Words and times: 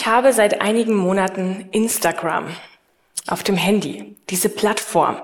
Ich 0.00 0.06
habe 0.06 0.32
seit 0.32 0.60
einigen 0.60 0.94
Monaten 0.94 1.68
Instagram 1.72 2.54
auf 3.26 3.42
dem 3.42 3.56
Handy, 3.56 4.14
diese 4.30 4.48
Plattform, 4.48 5.20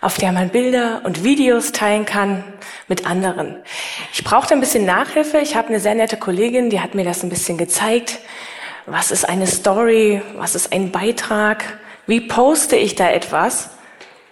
auf 0.00 0.16
der 0.16 0.30
man 0.30 0.50
Bilder 0.50 1.00
und 1.02 1.24
Videos 1.24 1.72
teilen 1.72 2.04
kann 2.06 2.44
mit 2.86 3.04
anderen. 3.04 3.56
Ich 4.12 4.22
brauchte 4.22 4.54
ein 4.54 4.60
bisschen 4.60 4.86
Nachhilfe. 4.86 5.38
Ich 5.38 5.56
habe 5.56 5.70
eine 5.70 5.80
sehr 5.80 5.96
nette 5.96 6.18
Kollegin, 6.18 6.70
die 6.70 6.78
hat 6.78 6.94
mir 6.94 7.04
das 7.04 7.24
ein 7.24 7.30
bisschen 7.30 7.58
gezeigt. 7.58 8.20
Was 8.86 9.10
ist 9.10 9.28
eine 9.28 9.48
Story? 9.48 10.22
Was 10.36 10.54
ist 10.54 10.72
ein 10.72 10.92
Beitrag? 10.92 11.64
Wie 12.06 12.20
poste 12.20 12.76
ich 12.76 12.94
da 12.94 13.10
etwas? 13.10 13.70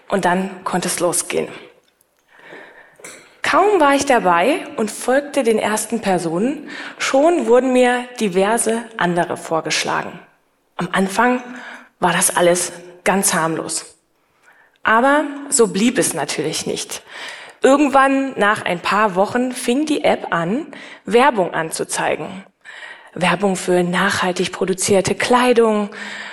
Und 0.08 0.24
dann 0.24 0.62
konnte 0.62 0.86
es 0.86 1.00
losgehen. 1.00 1.48
Kaum 3.54 3.78
war 3.78 3.94
ich 3.94 4.04
dabei 4.04 4.66
und 4.78 4.90
folgte 4.90 5.44
den 5.44 5.60
ersten 5.60 6.00
Personen, 6.00 6.68
schon 6.98 7.46
wurden 7.46 7.72
mir 7.72 8.08
diverse 8.18 8.82
andere 8.96 9.36
vorgeschlagen. 9.36 10.18
Am 10.74 10.88
Anfang 10.90 11.40
war 12.00 12.12
das 12.12 12.36
alles 12.36 12.72
ganz 13.04 13.32
harmlos. 13.32 13.94
Aber 14.82 15.26
so 15.50 15.68
blieb 15.68 15.98
es 15.98 16.14
natürlich 16.14 16.66
nicht. 16.66 17.04
Irgendwann 17.62 18.36
nach 18.36 18.64
ein 18.64 18.80
paar 18.80 19.14
Wochen 19.14 19.52
fing 19.52 19.86
die 19.86 20.02
App 20.02 20.32
an, 20.32 20.66
Werbung 21.04 21.54
anzuzeigen. 21.54 22.42
Werbung 23.14 23.54
für 23.54 23.84
nachhaltig 23.84 24.50
produzierte 24.50 25.14
Kleidung, 25.14 25.90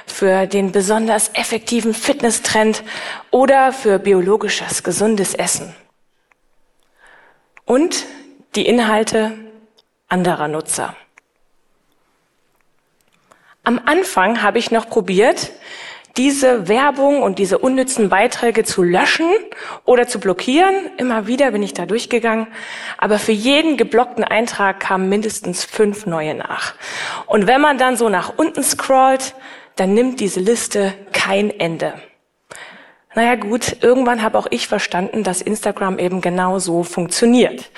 für 0.07 0.47
den 0.47 0.71
besonders 0.71 1.29
effektiven 1.35 1.93
Fitnesstrend 1.93 2.81
oder 3.29 3.73
für 3.73 3.99
biologisches, 3.99 4.81
gesundes 4.81 5.35
Essen. 5.35 5.75
Und 7.71 8.05
die 8.55 8.67
Inhalte 8.67 9.31
anderer 10.09 10.49
Nutzer. 10.49 10.93
Am 13.63 13.79
Anfang 13.85 14.43
habe 14.43 14.59
ich 14.59 14.71
noch 14.71 14.89
probiert, 14.89 15.53
diese 16.17 16.67
Werbung 16.67 17.23
und 17.23 17.39
diese 17.39 17.59
unnützen 17.59 18.09
Beiträge 18.09 18.65
zu 18.65 18.83
löschen 18.83 19.31
oder 19.85 20.05
zu 20.05 20.19
blockieren. 20.19 20.75
Immer 20.97 21.27
wieder 21.27 21.51
bin 21.51 21.63
ich 21.63 21.73
da 21.73 21.85
durchgegangen. 21.85 22.47
Aber 22.97 23.19
für 23.19 23.31
jeden 23.31 23.77
geblockten 23.77 24.25
Eintrag 24.25 24.81
kamen 24.81 25.07
mindestens 25.07 25.63
fünf 25.63 26.05
neue 26.05 26.35
nach. 26.35 26.73
Und 27.25 27.47
wenn 27.47 27.61
man 27.61 27.77
dann 27.77 27.95
so 27.95 28.09
nach 28.09 28.33
unten 28.35 28.63
scrollt, 28.63 29.33
dann 29.77 29.93
nimmt 29.93 30.19
diese 30.19 30.41
Liste 30.41 30.93
kein 31.13 31.49
Ende. 31.49 31.93
Naja 33.15 33.35
gut, 33.35 33.77
irgendwann 33.81 34.21
habe 34.21 34.37
auch 34.37 34.47
ich 34.49 34.67
verstanden, 34.67 35.23
dass 35.23 35.41
Instagram 35.41 35.99
eben 35.99 36.21
genau 36.21 36.59
so 36.59 36.83
funktioniert. 36.83 37.69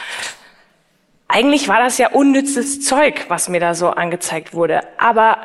Eigentlich 1.27 1.67
war 1.67 1.79
das 1.79 1.97
ja 1.97 2.09
unnützes 2.11 2.85
Zeug, 2.85 3.25
was 3.29 3.49
mir 3.49 3.59
da 3.59 3.73
so 3.73 3.89
angezeigt 3.89 4.53
wurde. 4.53 4.81
Aber 4.99 5.37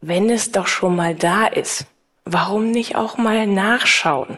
wenn 0.00 0.30
es 0.30 0.52
doch 0.52 0.66
schon 0.66 0.96
mal 0.96 1.14
da 1.14 1.46
ist, 1.46 1.86
Warum 2.28 2.72
nicht 2.72 2.96
auch 2.96 3.18
mal 3.18 3.46
nachschauen? 3.46 4.36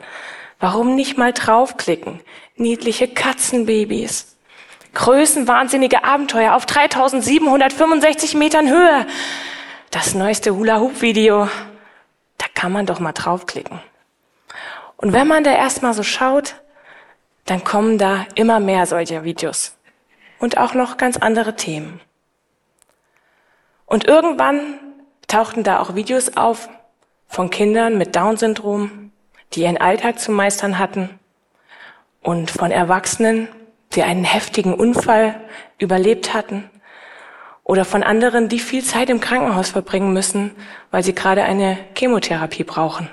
Warum 0.61 0.95
nicht 0.95 1.17
mal 1.17 1.33
draufklicken? 1.33 2.21
Niedliche 2.55 3.09
Katzenbabys. 3.09 4.37
Größenwahnsinnige 4.93 6.05
Abenteuer 6.05 6.55
auf 6.55 6.67
3765 6.67 8.35
Metern 8.35 8.69
Höhe. 8.69 9.07
Das 9.91 10.15
neueste 10.15 10.55
Hula-Hoop-Video. 10.55 11.49
Da 12.37 12.47
kann 12.53 12.73
man 12.73 12.85
doch 12.85 13.01
mal 13.01 13.13
draufklicken. 13.13 13.81
Und 14.99 15.13
wenn 15.13 15.29
man 15.29 15.45
da 15.45 15.53
erstmal 15.53 15.95
so 15.95 16.03
schaut, 16.03 16.57
dann 17.47 17.65
kommen 17.65 17.99
da 17.99 18.27
immer 18.35 18.61
mehr 18.61 18.85
solcher 18.85 19.25
Videos. 19.25 19.77
Und 20.39 20.59
auch 20.59 20.75
noch 20.75 20.99
ganz 20.99 21.17
andere 21.17 21.57
Themen. 21.57 22.01
Und 23.87 24.07
irgendwann 24.07 24.75
tauchten 25.29 25.63
da 25.63 25.81
auch 25.81 25.95
Videos 25.95 26.37
auf, 26.37 26.69
von 27.29 27.49
Kindern 27.49 27.97
mit 27.97 28.17
Down-Syndrom, 28.17 29.13
die 29.53 29.63
ihren 29.63 29.79
Alltag 29.79 30.19
zu 30.19 30.33
meistern 30.33 30.79
hatten 30.79 31.19
und 32.23 32.51
von 32.51 32.71
Erwachsenen, 32.71 33.49
die 33.93 34.03
einen 34.03 34.25
heftigen 34.25 34.75
Unfall 34.75 35.41
überlebt 35.79 36.35
hatten 36.35 36.69
oder 37.63 37.85
von 37.85 38.03
anderen, 38.03 38.49
die 38.49 38.59
viel 38.59 38.83
Zeit 38.83 39.11
im 39.11 39.21
Krankenhaus 39.21 39.71
verbringen 39.71 40.13
müssen, 40.13 40.55
weil 40.91 41.03
sie 41.03 41.15
gerade 41.15 41.45
eine 41.45 41.79
Chemotherapie 41.97 42.65
brauchen. 42.65 43.09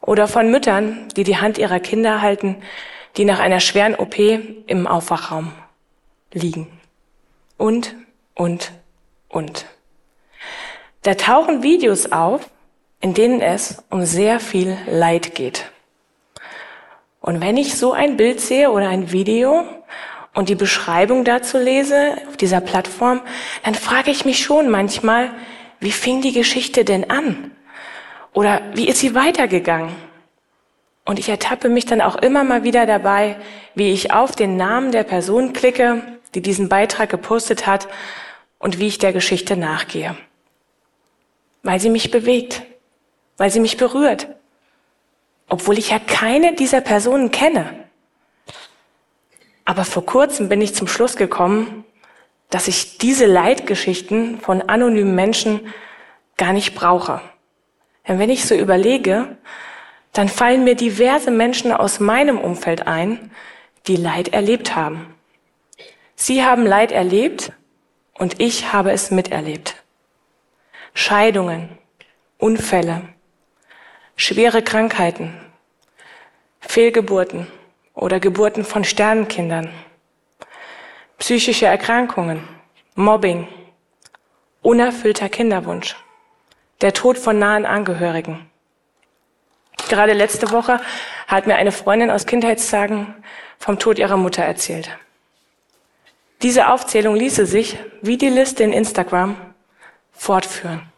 Oder 0.00 0.28
von 0.28 0.50
Müttern, 0.50 1.08
die 1.16 1.24
die 1.24 1.36
Hand 1.36 1.58
ihrer 1.58 1.80
Kinder 1.80 2.22
halten, 2.22 2.56
die 3.16 3.24
nach 3.24 3.38
einer 3.38 3.60
schweren 3.60 3.94
OP 3.94 4.18
im 4.18 4.86
Aufwachraum 4.86 5.52
liegen. 6.32 6.68
Und, 7.56 7.94
und, 8.34 8.72
und. 9.28 9.66
Da 11.02 11.14
tauchen 11.14 11.62
Videos 11.62 12.12
auf, 12.12 12.48
in 13.00 13.14
denen 13.14 13.40
es 13.40 13.82
um 13.90 14.04
sehr 14.04 14.40
viel 14.40 14.76
Leid 14.86 15.34
geht. 15.34 15.70
Und 17.20 17.40
wenn 17.40 17.56
ich 17.56 17.74
so 17.76 17.92
ein 17.92 18.16
Bild 18.16 18.40
sehe 18.40 18.70
oder 18.70 18.88
ein 18.88 19.12
Video 19.12 19.64
und 20.34 20.48
die 20.48 20.54
Beschreibung 20.54 21.24
dazu 21.24 21.58
lese 21.58 22.16
auf 22.28 22.36
dieser 22.36 22.60
Plattform, 22.60 23.20
dann 23.64 23.74
frage 23.74 24.10
ich 24.10 24.24
mich 24.24 24.42
schon 24.42 24.70
manchmal, 24.70 25.30
wie 25.80 25.92
fing 25.92 26.22
die 26.22 26.32
Geschichte 26.32 26.84
denn 26.84 27.10
an? 27.10 27.50
Oder 28.32 28.62
wie 28.74 28.88
ist 28.88 29.00
sie 29.00 29.14
weitergegangen? 29.14 29.94
Und 31.04 31.18
ich 31.18 31.28
ertappe 31.28 31.68
mich 31.68 31.86
dann 31.86 32.00
auch 32.00 32.16
immer 32.16 32.44
mal 32.44 32.62
wieder 32.62 32.86
dabei, 32.86 33.36
wie 33.74 33.92
ich 33.92 34.12
auf 34.12 34.36
den 34.36 34.56
Namen 34.56 34.92
der 34.92 35.02
Person 35.02 35.52
klicke, 35.52 36.02
die 36.34 36.42
diesen 36.42 36.68
Beitrag 36.68 37.10
gepostet 37.10 37.66
hat 37.66 37.88
und 38.58 38.78
wie 38.78 38.86
ich 38.86 38.98
der 38.98 39.12
Geschichte 39.12 39.56
nachgehe. 39.56 40.16
Weil 41.62 41.80
sie 41.80 41.90
mich 41.90 42.10
bewegt, 42.10 42.62
weil 43.36 43.50
sie 43.50 43.60
mich 43.60 43.76
berührt, 43.76 44.28
obwohl 45.48 45.78
ich 45.78 45.90
ja 45.90 45.98
keine 45.98 46.54
dieser 46.54 46.80
Personen 46.80 47.30
kenne. 47.30 47.74
Aber 49.64 49.84
vor 49.84 50.06
kurzem 50.06 50.48
bin 50.48 50.60
ich 50.60 50.74
zum 50.74 50.86
Schluss 50.86 51.16
gekommen, 51.16 51.84
dass 52.50 52.68
ich 52.68 52.98
diese 52.98 53.26
Leitgeschichten 53.26 54.40
von 54.40 54.62
anonymen 54.62 55.14
Menschen 55.14 55.72
gar 56.36 56.52
nicht 56.52 56.74
brauche. 56.74 57.20
Denn 58.06 58.18
wenn 58.18 58.30
ich 58.30 58.44
so 58.44 58.54
überlege, 58.54 59.36
dann 60.12 60.28
fallen 60.28 60.64
mir 60.64 60.74
diverse 60.74 61.30
Menschen 61.30 61.72
aus 61.72 62.00
meinem 62.00 62.38
Umfeld 62.38 62.86
ein, 62.86 63.30
die 63.86 63.96
Leid 63.96 64.28
erlebt 64.28 64.74
haben. 64.74 65.14
Sie 66.16 66.44
haben 66.44 66.66
Leid 66.66 66.92
erlebt 66.92 67.52
und 68.14 68.40
ich 68.40 68.72
habe 68.72 68.90
es 68.92 69.10
miterlebt. 69.10 69.76
Scheidungen, 70.92 71.78
Unfälle, 72.38 73.02
schwere 74.16 74.62
Krankheiten, 74.62 75.34
Fehlgeburten 76.60 77.46
oder 77.94 78.20
Geburten 78.20 78.64
von 78.64 78.84
Sternenkindern, 78.84 79.70
psychische 81.18 81.66
Erkrankungen, 81.66 82.46
Mobbing, 82.94 83.48
unerfüllter 84.62 85.28
Kinderwunsch, 85.28 85.96
der 86.80 86.92
Tod 86.92 87.18
von 87.18 87.38
nahen 87.38 87.66
Angehörigen. 87.66 88.50
Gerade 89.88 90.12
letzte 90.12 90.50
Woche 90.50 90.80
hat 91.26 91.46
mir 91.46 91.56
eine 91.56 91.72
Freundin 91.72 92.10
aus 92.10 92.26
Kindheitstagen 92.26 93.14
vom 93.58 93.78
Tod 93.78 93.98
ihrer 93.98 94.16
Mutter 94.16 94.42
erzählt. 94.42 94.96
Diese 96.42 96.68
Aufzählung 96.68 97.16
ließe 97.16 97.44
sich, 97.44 97.76
wie 98.00 98.16
die 98.16 98.28
Liste 98.28 98.64
in 98.64 98.72
Instagram, 98.72 99.36
fortführen. 100.12 100.90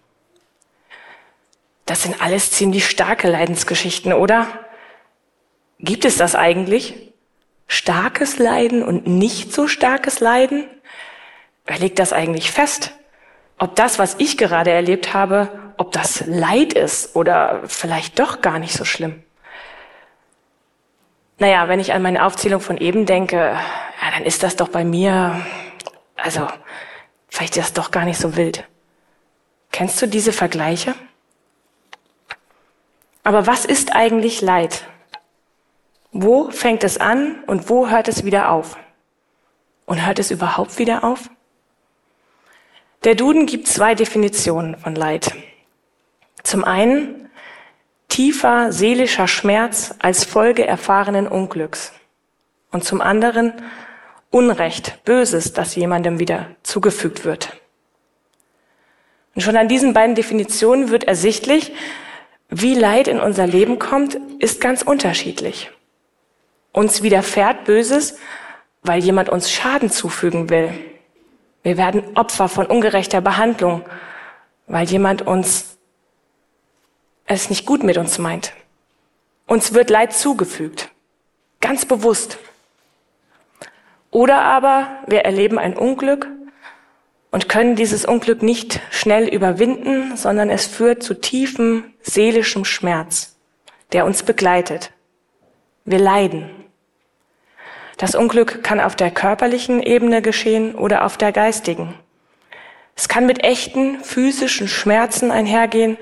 Das 1.86 2.02
sind 2.02 2.22
alles 2.22 2.52
ziemlich 2.52 2.88
starke 2.88 3.28
Leidensgeschichten, 3.28 4.12
oder? 4.12 4.46
Gibt 5.78 6.04
es 6.04 6.16
das 6.16 6.36
eigentlich? 6.36 7.12
Starkes 7.66 8.38
Leiden 8.38 8.84
und 8.84 9.06
nicht 9.06 9.52
so 9.52 9.66
starkes 9.66 10.20
Leiden? 10.20 10.68
Wer 11.66 11.78
legt 11.78 11.98
das 11.98 12.12
eigentlich 12.12 12.52
fest? 12.52 12.92
Ob 13.62 13.76
das, 13.76 14.00
was 14.00 14.16
ich 14.18 14.36
gerade 14.38 14.72
erlebt 14.72 15.14
habe, 15.14 15.48
ob 15.76 15.92
das 15.92 16.24
Leid 16.26 16.72
ist 16.72 17.14
oder 17.14 17.60
vielleicht 17.66 18.18
doch 18.18 18.40
gar 18.40 18.58
nicht 18.58 18.74
so 18.74 18.84
schlimm? 18.84 19.22
Naja, 21.38 21.68
wenn 21.68 21.78
ich 21.78 21.92
an 21.92 22.02
meine 22.02 22.26
Aufzählung 22.26 22.60
von 22.60 22.76
eben 22.76 23.06
denke, 23.06 23.36
ja, 23.36 24.10
dann 24.16 24.24
ist 24.24 24.42
das 24.42 24.56
doch 24.56 24.66
bei 24.66 24.84
mir, 24.84 25.46
also 26.16 26.48
vielleicht 27.28 27.56
ist 27.56 27.66
das 27.66 27.72
doch 27.72 27.92
gar 27.92 28.04
nicht 28.04 28.18
so 28.18 28.34
wild. 28.34 28.64
Kennst 29.70 30.02
du 30.02 30.08
diese 30.08 30.32
Vergleiche? 30.32 30.96
Aber 33.22 33.46
was 33.46 33.64
ist 33.64 33.94
eigentlich 33.94 34.40
Leid? 34.40 34.88
Wo 36.10 36.50
fängt 36.50 36.82
es 36.82 36.98
an 36.98 37.44
und 37.46 37.70
wo 37.70 37.88
hört 37.88 38.08
es 38.08 38.24
wieder 38.24 38.50
auf? 38.50 38.76
Und 39.86 40.04
hört 40.04 40.18
es 40.18 40.32
überhaupt 40.32 40.80
wieder 40.80 41.04
auf? 41.04 41.30
Der 43.04 43.16
Duden 43.16 43.46
gibt 43.46 43.66
zwei 43.66 43.96
Definitionen 43.96 44.76
von 44.76 44.94
Leid. 44.94 45.32
Zum 46.44 46.62
einen 46.62 47.28
tiefer 48.06 48.70
seelischer 48.70 49.26
Schmerz 49.26 49.94
als 49.98 50.24
Folge 50.24 50.64
erfahrenen 50.64 51.26
Unglücks. 51.26 51.92
Und 52.70 52.84
zum 52.84 53.00
anderen 53.00 53.54
Unrecht, 54.30 55.04
Böses, 55.04 55.52
das 55.52 55.74
jemandem 55.74 56.20
wieder 56.20 56.54
zugefügt 56.62 57.24
wird. 57.24 57.56
Und 59.34 59.42
schon 59.42 59.56
an 59.56 59.68
diesen 59.68 59.94
beiden 59.94 60.14
Definitionen 60.14 60.90
wird 60.90 61.04
ersichtlich, 61.04 61.72
wie 62.50 62.74
Leid 62.74 63.08
in 63.08 63.18
unser 63.18 63.48
Leben 63.48 63.80
kommt, 63.80 64.16
ist 64.38 64.60
ganz 64.60 64.82
unterschiedlich. 64.82 65.70
Uns 66.72 67.02
widerfährt 67.02 67.64
Böses, 67.64 68.16
weil 68.82 69.02
jemand 69.02 69.28
uns 69.28 69.50
Schaden 69.50 69.90
zufügen 69.90 70.50
will. 70.50 70.72
Wir 71.62 71.76
werden 71.76 72.16
Opfer 72.16 72.48
von 72.48 72.66
ungerechter 72.66 73.20
Behandlung, 73.20 73.84
weil 74.66 74.86
jemand 74.88 75.22
uns 75.22 75.78
es 77.26 77.50
nicht 77.50 77.66
gut 77.66 77.82
mit 77.82 77.96
uns 77.98 78.18
meint. 78.18 78.52
Uns 79.46 79.72
wird 79.74 79.90
Leid 79.90 80.12
zugefügt, 80.12 80.90
ganz 81.60 81.84
bewusst. 81.84 82.38
Oder 84.10 84.42
aber 84.42 84.88
wir 85.06 85.20
erleben 85.20 85.58
ein 85.58 85.76
Unglück 85.76 86.28
und 87.30 87.48
können 87.48 87.76
dieses 87.76 88.04
Unglück 88.04 88.42
nicht 88.42 88.80
schnell 88.90 89.26
überwinden, 89.26 90.16
sondern 90.16 90.50
es 90.50 90.66
führt 90.66 91.02
zu 91.02 91.14
tiefem 91.14 91.84
seelischem 92.02 92.64
Schmerz, 92.64 93.36
der 93.92 94.04
uns 94.04 94.22
begleitet. 94.22 94.92
Wir 95.84 95.98
leiden. 95.98 96.61
Das 97.96 98.14
Unglück 98.14 98.62
kann 98.62 98.80
auf 98.80 98.96
der 98.96 99.10
körperlichen 99.10 99.82
Ebene 99.82 100.22
geschehen 100.22 100.74
oder 100.74 101.04
auf 101.04 101.16
der 101.16 101.32
geistigen. 101.32 101.94
Es 102.96 103.08
kann 103.08 103.26
mit 103.26 103.44
echten 103.44 104.02
physischen 104.02 104.68
Schmerzen 104.68 105.30
einhergehen 105.30 105.96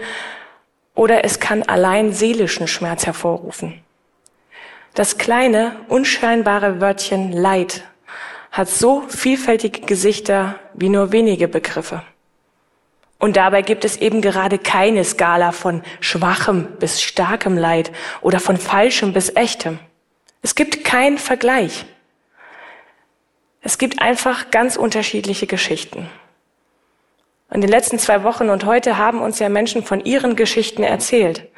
oder 0.94 1.24
es 1.24 1.40
kann 1.40 1.62
allein 1.62 2.12
seelischen 2.12 2.66
Schmerz 2.66 3.06
hervorrufen. 3.06 3.80
Das 4.94 5.18
kleine, 5.18 5.76
unscheinbare 5.88 6.80
Wörtchen 6.80 7.32
Leid 7.32 7.84
hat 8.50 8.68
so 8.68 9.02
vielfältige 9.08 9.82
Gesichter 9.82 10.56
wie 10.74 10.88
nur 10.88 11.12
wenige 11.12 11.46
Begriffe. 11.46 12.02
Und 13.18 13.36
dabei 13.36 13.62
gibt 13.62 13.84
es 13.84 13.98
eben 13.98 14.22
gerade 14.22 14.58
keine 14.58 15.04
Skala 15.04 15.52
von 15.52 15.82
schwachem 16.00 16.66
bis 16.80 17.02
starkem 17.02 17.56
Leid 17.56 17.92
oder 18.22 18.40
von 18.40 18.56
falschem 18.56 19.12
bis 19.12 19.36
echtem. 19.36 19.78
Es 20.42 20.54
gibt 20.54 20.84
keinen 20.84 21.18
Vergleich. 21.18 21.84
Es 23.62 23.76
gibt 23.76 24.00
einfach 24.00 24.50
ganz 24.50 24.76
unterschiedliche 24.76 25.46
Geschichten. 25.46 26.08
In 27.52 27.60
den 27.60 27.70
letzten 27.70 27.98
zwei 27.98 28.22
Wochen 28.22 28.48
und 28.48 28.64
heute 28.64 28.96
haben 28.96 29.20
uns 29.20 29.38
ja 29.38 29.48
Menschen 29.48 29.82
von 29.82 30.00
ihren 30.00 30.36
Geschichten 30.36 30.82
erzählt, 30.82 31.48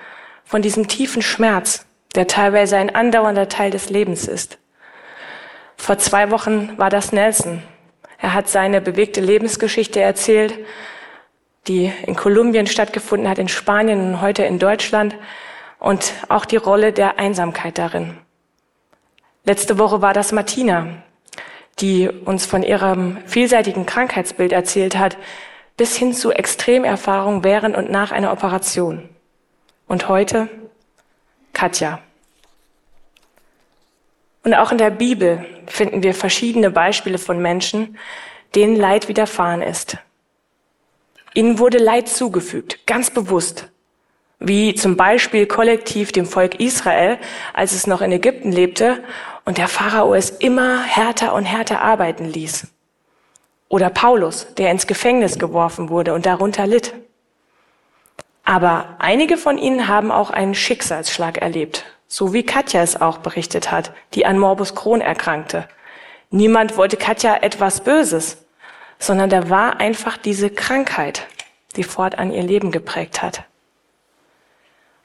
von 0.45 0.63
diesem 0.63 0.89
tiefen 0.89 1.23
Schmerz, 1.23 1.87
der 2.15 2.27
teilweise 2.27 2.77
ein 2.77 2.95
andauernder 2.95 3.49
Teil 3.49 3.71
des 3.71 3.91
Lebens 3.91 4.27
ist. 4.27 4.59
Vor 5.77 5.99
zwei 5.99 6.31
Wochen 6.31 6.77
war 6.79 6.91
das 6.91 7.13
Nelson. 7.13 7.63
Er 8.19 8.35
hat 8.35 8.49
seine 8.49 8.81
bewegte 8.81 9.21
Lebensgeschichte 9.21 10.01
erzählt, 10.01 10.59
die 11.69 11.93
in 12.07 12.17
Kolumbien 12.17 12.67
stattgefunden 12.67 13.29
hat, 13.29 13.39
in 13.39 13.49
Spanien 13.49 14.15
und 14.15 14.21
heute 14.21 14.45
in 14.45 14.59
Deutschland 14.59 15.15
und 15.79 16.15
auch 16.29 16.45
die 16.45 16.57
Rolle 16.57 16.93
der 16.93 17.19
Einsamkeit 17.19 17.79
darin. 17.79 18.19
Letzte 19.45 19.77
Woche 19.79 20.01
war 20.01 20.15
das 20.15 20.31
Martina, 20.31 21.03
die 21.81 22.09
uns 22.09 22.47
von 22.47 22.63
ihrem 22.63 23.19
vielseitigen 23.27 23.87
Krankheitsbild 23.87 24.53
erzählt 24.53 24.97
hat, 24.97 25.17
bis 25.77 25.97
hin 25.97 26.13
zu 26.13 26.31
Extremerfahrungen 26.31 27.43
während 27.43 27.77
und 27.77 27.91
nach 27.91 28.13
einer 28.13 28.31
Operation. 28.31 29.09
Und 29.89 30.09
heute 30.09 30.49
Katja. 31.53 31.99
Und 34.45 34.55
auch 34.55 34.71
in 34.71 34.79
der 34.79 34.91
Bibel 34.91 35.45
finden 35.67 36.05
wir 36.05 36.15
verschiedene 36.15 36.71
Beispiele 36.71 37.19
von 37.19 37.43
Menschen, 37.43 37.99
denen 38.55 38.77
Leid 38.77 39.09
widerfahren 39.09 39.63
ist. 39.63 39.97
Ihnen 41.35 41.59
wurde 41.59 41.79
Leid 41.79 42.09
zugefügt, 42.09 42.87
ganz 42.87 43.11
bewusst, 43.11 43.69
wie 44.39 44.75
zum 44.75 44.97
Beispiel 44.97 45.47
kollektiv 45.47 46.13
dem 46.13 46.27
Volk 46.27 46.61
Israel, 46.61 47.19
als 47.55 47.73
es 47.73 47.87
noch 47.87 48.03
in 48.03 48.13
Ägypten 48.13 48.53
lebte 48.53 49.03
und 49.45 49.59
der 49.59 49.69
Pharao 49.69 50.15
es 50.15 50.31
immer 50.31 50.83
härter 50.83 51.35
und 51.35 51.45
härter 51.45 51.81
arbeiten 51.83 52.27
ließ. 52.27 52.69
Oder 53.69 53.91
Paulus, 53.91 54.55
der 54.55 54.71
ins 54.71 54.87
Gefängnis 54.87 55.39
geworfen 55.39 55.89
wurde 55.89 56.15
und 56.15 56.27
darunter 56.27 56.67
litt. 56.67 56.95
Aber 58.45 58.97
einige 58.99 59.37
von 59.37 59.57
ihnen 59.57 59.89
haben 59.89 60.11
auch 60.11 60.31
einen 60.31 60.55
Schicksalsschlag 60.55 61.39
erlebt, 61.39 61.85
so 62.07 62.33
wie 62.33 62.45
Katja 62.45 62.83
es 62.83 63.01
auch 63.01 63.19
berichtet 63.19 63.71
hat, 63.71 63.93
die 64.15 64.27
an 64.27 64.39
Morbus 64.39 64.75
Crohn 64.75 65.01
erkrankte. 65.01 65.69
Niemand 66.31 66.77
wollte 66.77 66.97
Katja 66.97 67.37
etwas 67.37 67.83
Böses, 67.83 68.39
sondern 68.99 69.31
da 69.31 69.49
war 69.49 69.81
einfach 69.81 70.17
diese 70.17 70.51
Krankheit, 70.51 71.27
die 71.77 71.85
fortan 71.85 72.33
ihr 72.33 72.43
Leben 72.43 72.73
geprägt 72.73 73.23
hat. 73.23 73.45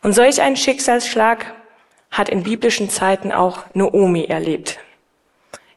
Und 0.03 0.13
solch 0.13 0.41
einen 0.41 0.55
Schicksalsschlag 0.55 1.53
hat 2.11 2.29
in 2.29 2.43
biblischen 2.43 2.89
Zeiten 2.89 3.31
auch 3.31 3.65
Noomi 3.73 4.25
erlebt. 4.25 4.79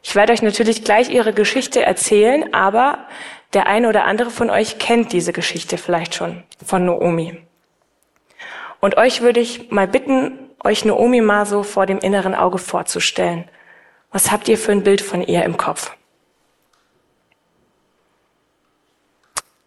Ich 0.03 0.15
werde 0.15 0.33
euch 0.33 0.41
natürlich 0.41 0.83
gleich 0.83 1.09
ihre 1.09 1.33
Geschichte 1.33 1.83
erzählen, 1.83 2.53
aber 2.53 3.07
der 3.53 3.67
eine 3.67 3.89
oder 3.89 4.05
andere 4.05 4.31
von 4.31 4.49
euch 4.49 4.79
kennt 4.79 5.13
diese 5.13 5.33
Geschichte 5.33 5.77
vielleicht 5.77 6.15
schon 6.15 6.43
von 6.65 6.85
Noomi. 6.85 7.37
Und 8.79 8.97
euch 8.97 9.21
würde 9.21 9.39
ich 9.39 9.69
mal 9.69 9.87
bitten, 9.87 10.39
euch 10.63 10.85
Naomi 10.85 11.21
mal 11.21 11.45
so 11.45 11.63
vor 11.63 11.85
dem 11.85 11.99
inneren 11.99 12.33
Auge 12.33 12.57
vorzustellen. 12.57 13.47
Was 14.11 14.31
habt 14.31 14.47
ihr 14.47 14.57
für 14.57 14.71
ein 14.71 14.83
Bild 14.83 15.01
von 15.01 15.21
ihr 15.21 15.43
im 15.43 15.57
Kopf? 15.57 15.95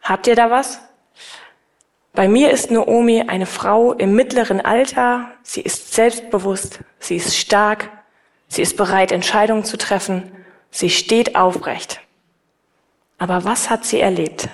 Habt 0.02 0.26
ihr 0.26 0.34
da 0.34 0.50
was? 0.50 0.80
Bei 2.14 2.28
mir 2.28 2.52
ist 2.52 2.70
Naomi 2.70 3.24
eine 3.26 3.44
Frau 3.44 3.92
im 3.92 4.14
mittleren 4.14 4.60
Alter. 4.60 5.32
Sie 5.42 5.60
ist 5.60 5.94
selbstbewusst, 5.94 6.78
sie 7.00 7.16
ist 7.16 7.36
stark, 7.36 7.90
sie 8.46 8.62
ist 8.62 8.76
bereit, 8.76 9.10
Entscheidungen 9.10 9.64
zu 9.64 9.76
treffen, 9.76 10.30
sie 10.70 10.90
steht 10.90 11.34
aufrecht. 11.34 12.00
Aber 13.18 13.44
was 13.44 13.68
hat 13.68 13.84
sie 13.84 13.98
erlebt? 13.98 14.48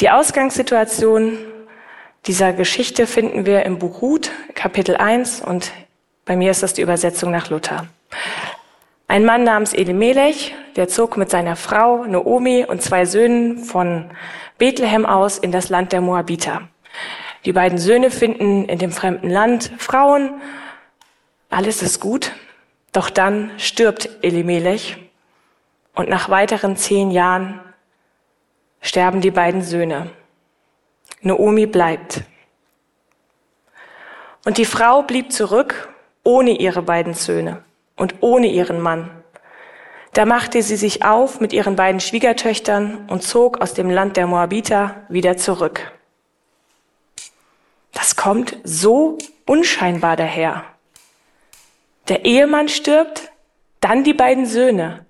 Die 0.00 0.10
Ausgangssituation 0.10 1.38
dieser 2.26 2.52
Geschichte 2.52 3.06
finden 3.06 3.46
wir 3.46 3.64
im 3.64 3.78
Buch 3.78 4.02
Ruth, 4.02 4.30
Kapitel 4.54 4.98
1 4.98 5.40
und 5.40 5.72
bei 6.26 6.36
mir 6.36 6.50
ist 6.50 6.62
das 6.62 6.74
die 6.74 6.82
Übersetzung 6.82 7.30
nach 7.30 7.48
Luther. 7.48 7.86
Ein 9.08 9.24
Mann 9.24 9.44
namens 9.44 9.72
Elimelech, 9.72 10.54
der 10.74 10.88
zog 10.88 11.16
mit 11.16 11.30
seiner 11.30 11.56
Frau 11.56 12.04
Noomi 12.04 12.66
und 12.66 12.82
zwei 12.82 13.06
Söhnen 13.06 13.58
von 13.58 14.10
Bethlehem 14.58 15.06
aus 15.06 15.38
in 15.38 15.52
das 15.52 15.68
Land 15.68 15.92
der 15.92 16.00
Moabiter. 16.00 16.68
Die 17.44 17.52
beiden 17.52 17.78
Söhne 17.78 18.10
finden 18.10 18.64
in 18.64 18.78
dem 18.78 18.92
fremden 18.92 19.30
Land 19.30 19.72
Frauen. 19.78 20.40
Alles 21.50 21.82
ist 21.82 22.00
gut. 22.00 22.32
Doch 22.92 23.10
dann 23.10 23.50
stirbt 23.58 24.08
Elimelech 24.22 24.96
und 25.94 26.08
nach 26.08 26.28
weiteren 26.30 26.76
zehn 26.76 27.10
Jahren 27.10 27.60
sterben 28.80 29.20
die 29.20 29.30
beiden 29.30 29.62
Söhne. 29.62 30.10
Naomi 31.20 31.66
bleibt. 31.66 32.22
Und 34.44 34.58
die 34.58 34.64
Frau 34.64 35.02
blieb 35.02 35.32
zurück 35.32 35.92
ohne 36.22 36.52
ihre 36.52 36.82
beiden 36.82 37.14
Söhne 37.14 37.62
und 37.96 38.14
ohne 38.20 38.46
ihren 38.46 38.80
Mann. 38.80 39.10
Da 40.16 40.24
machte 40.24 40.62
sie 40.62 40.76
sich 40.76 41.04
auf 41.04 41.40
mit 41.40 41.52
ihren 41.52 41.76
beiden 41.76 42.00
Schwiegertöchtern 42.00 43.04
und 43.08 43.22
zog 43.22 43.60
aus 43.60 43.74
dem 43.74 43.90
Land 43.90 44.16
der 44.16 44.26
Moabiter 44.26 45.04
wieder 45.10 45.36
zurück. 45.36 45.92
Das 47.92 48.16
kommt 48.16 48.56
so 48.64 49.18
unscheinbar 49.44 50.16
daher. 50.16 50.64
Der 52.08 52.24
Ehemann 52.24 52.70
stirbt, 52.70 53.30
dann 53.82 54.04
die 54.04 54.14
beiden 54.14 54.46
Söhne. 54.46 55.04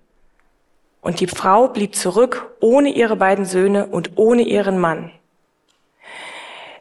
Und 1.02 1.20
die 1.20 1.28
Frau 1.28 1.68
blieb 1.68 1.94
zurück 1.94 2.50
ohne 2.58 2.88
ihre 2.88 3.14
beiden 3.14 3.44
Söhne 3.44 3.86
und 3.86 4.18
ohne 4.18 4.42
ihren 4.42 4.80
Mann. 4.80 5.12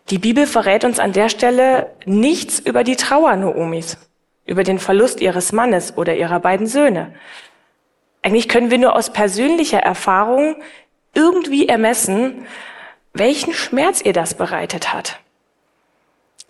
Die 0.10 0.18
Bibel 0.18 0.48
verrät 0.48 0.84
uns 0.84 0.98
an 0.98 1.14
der 1.14 1.30
Stelle 1.30 1.92
nichts 2.06 2.58
über 2.58 2.84
die 2.84 2.96
Trauer 2.96 3.36
Noomis, 3.36 3.98
über 4.48 4.64
den 4.64 4.80
Verlust 4.80 5.22
ihres 5.22 5.52
Mannes 5.52 5.96
oder 5.96 6.16
ihrer 6.16 6.40
beiden 6.40 6.66
Söhne. 6.66 7.14
Eigentlich 8.26 8.50
können 8.50 8.72
wir 8.72 8.80
nur 8.80 8.96
aus 8.96 9.14
persönlicher 9.14 9.78
Erfahrung 9.78 10.56
irgendwie 11.14 11.70
ermessen, 11.70 12.48
welchen 13.14 13.54
Schmerz 13.54 14.02
ihr 14.02 14.14
das 14.14 14.34
bereitet 14.34 14.92
hat. 14.92 15.20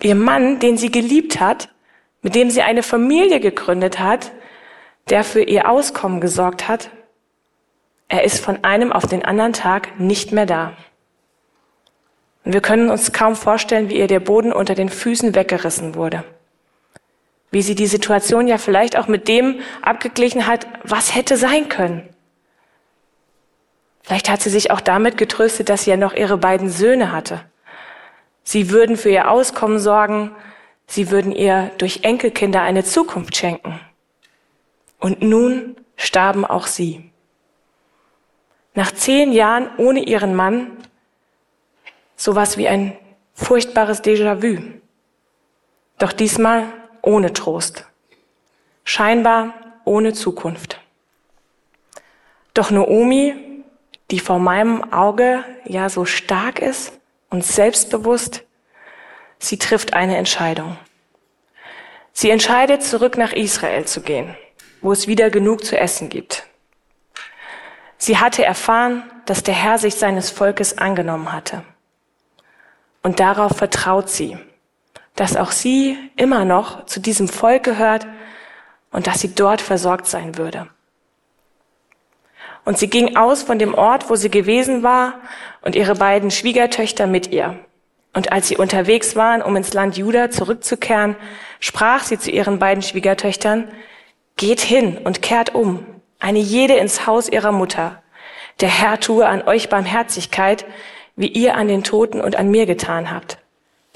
Ihr 0.02 0.16
Mann, 0.16 0.60
den 0.60 0.78
sie 0.78 0.90
geliebt 0.90 1.42
hat, 1.42 1.68
mit 2.22 2.34
dem 2.34 2.50
sie 2.50 2.62
eine 2.62 2.82
Familie 2.82 3.42
gegründet 3.42 4.00
hat, 4.00 4.32
der 5.10 5.26
für 5.26 5.42
ihr 5.42 5.70
Auskommen 5.70 6.22
gesorgt 6.22 6.70
hat, 6.70 6.92
er 8.08 8.24
ist 8.24 8.42
von 8.42 8.64
einem 8.64 8.94
auf 8.94 9.06
den 9.06 9.26
anderen 9.26 9.52
Tag 9.52 10.00
nicht 10.00 10.32
mehr 10.32 10.46
da. 10.46 10.78
Und 12.46 12.54
wir 12.54 12.62
können 12.62 12.90
uns 12.90 13.12
kaum 13.12 13.36
vorstellen, 13.36 13.90
wie 13.90 13.98
ihr 13.98 14.08
der 14.08 14.22
Boden 14.22 14.54
unter 14.54 14.76
den 14.76 14.88
Füßen 14.88 15.36
weggerissen 15.36 15.94
wurde. 15.96 16.24
Wie 17.56 17.62
sie 17.62 17.76
die 17.76 17.88
Situation 17.88 18.48
ja 18.48 18.58
vielleicht 18.58 18.98
auch 18.98 19.08
mit 19.08 19.30
dem 19.30 19.62
abgeglichen 19.82 20.46
hat, 20.46 20.68
was 20.84 21.16
hätte 21.16 21.38
sein 21.38 21.70
können. 21.70 22.04
Vielleicht 24.02 24.28
hat 24.28 24.42
sie 24.42 24.50
sich 24.50 24.72
auch 24.72 24.82
damit 24.82 25.18
getröstet, 25.18 25.70
dass 25.70 25.86
sie 25.86 25.92
ja 25.92 25.96
noch 25.96 26.14
ihre 26.14 26.38
beiden 26.38 26.70
Söhne 26.70 27.14
hatte. 27.14 27.46
Sie 28.44 28.72
würden 28.72 28.98
für 28.98 29.10
ihr 29.10 29.32
Auskommen 29.32 29.80
sorgen, 29.80 30.36
sie 30.86 31.12
würden 31.12 31.32
ihr 31.32 31.72
durch 31.78 32.02
Enkelkinder 32.04 32.62
eine 32.62 32.84
Zukunft 32.84 33.38
schenken. 33.38 33.80
Und 35.00 35.22
nun 35.22 35.78
starben 35.96 36.44
auch 36.44 36.68
sie. 36.68 37.10
Nach 38.74 38.92
zehn 38.92 39.32
Jahren 39.32 39.70
ohne 39.78 40.02
ihren 40.02 40.36
Mann 40.36 40.72
sowas 42.18 42.58
wie 42.58 42.68
ein 42.68 42.98
furchtbares 43.34 44.04
Déjà-vu. 44.04 44.62
Doch 46.00 46.12
diesmal 46.12 46.66
ohne 47.06 47.34
Trost. 47.34 47.86
Scheinbar 48.84 49.54
ohne 49.86 50.14
Zukunft. 50.14 50.80
Doch 52.54 52.72
Naomi, 52.72 53.64
die 54.12 54.20
vor 54.20 54.40
meinem 54.40 54.94
Auge 54.94 55.44
ja 55.66 55.90
so 55.90 56.06
stark 56.06 56.60
ist 56.60 56.94
und 57.30 57.44
selbstbewusst, 57.46 58.44
sie 59.40 59.58
trifft 59.58 59.94
eine 59.94 60.18
Entscheidung. 60.18 60.78
Sie 62.14 62.30
entscheidet, 62.30 62.82
zurück 62.82 63.18
nach 63.18 63.34
Israel 63.34 63.86
zu 63.86 64.02
gehen, 64.02 64.36
wo 64.82 64.92
es 64.92 65.08
wieder 65.08 65.30
genug 65.30 65.66
zu 65.66 65.78
essen 65.78 66.10
gibt. 66.10 66.48
Sie 67.98 68.18
hatte 68.18 68.46
erfahren, 68.46 69.04
dass 69.26 69.44
der 69.44 69.56
Herr 69.56 69.78
sich 69.78 69.96
seines 69.96 70.30
Volkes 70.30 70.78
angenommen 70.78 71.34
hatte. 71.34 71.64
Und 73.04 73.20
darauf 73.20 73.58
vertraut 73.58 74.10
sie, 74.10 74.38
dass 75.16 75.36
auch 75.36 75.52
sie 75.52 75.98
immer 76.16 76.46
noch 76.46 76.86
zu 76.86 77.00
diesem 77.00 77.28
Volk 77.28 77.64
gehört 77.64 78.06
und 78.92 79.08
dass 79.08 79.22
sie 79.22 79.34
dort 79.34 79.62
versorgt 79.62 80.08
sein 80.08 80.38
würde. 80.38 80.68
Und 82.66 82.78
sie 82.80 82.90
ging 82.90 83.16
aus 83.16 83.44
von 83.44 83.60
dem 83.60 83.74
Ort, 83.76 84.10
wo 84.10 84.16
sie 84.16 84.30
gewesen 84.30 84.84
war, 84.84 85.20
und 85.62 85.76
ihre 85.76 85.96
beiden 85.96 86.32
Schwiegertöchter 86.32 87.08
mit 87.08 87.32
ihr. 87.32 87.60
Und 88.14 88.32
als 88.32 88.48
sie 88.48 88.58
unterwegs 88.58 89.16
waren, 89.16 89.42
um 89.42 89.56
ins 89.56 89.74
Land 89.74 89.98
Juda 89.98 90.32
zurückzukehren, 90.32 91.16
sprach 91.60 92.04
sie 92.04 92.18
zu 92.18 92.32
ihren 92.32 92.60
beiden 92.60 92.82
Schwiegertöchtern, 92.82 93.68
Geht 94.38 94.60
hin 94.60 94.98
und 94.98 95.22
kehrt 95.22 95.56
um, 95.56 95.86
eine 96.20 96.40
jede 96.40 96.76
ins 96.76 97.08
Haus 97.08 97.30
ihrer 97.30 97.54
Mutter. 97.54 98.04
Der 98.60 98.70
Herr 98.70 99.00
tue 99.00 99.26
an 99.26 99.44
euch 99.44 99.70
Barmherzigkeit, 99.70 100.66
wie 101.16 101.28
ihr 101.28 101.56
an 101.56 101.68
den 101.68 101.84
Toten 101.84 102.20
und 102.20 102.36
an 102.36 102.50
mir 102.50 102.66
getan 102.66 103.12
habt. 103.12 103.38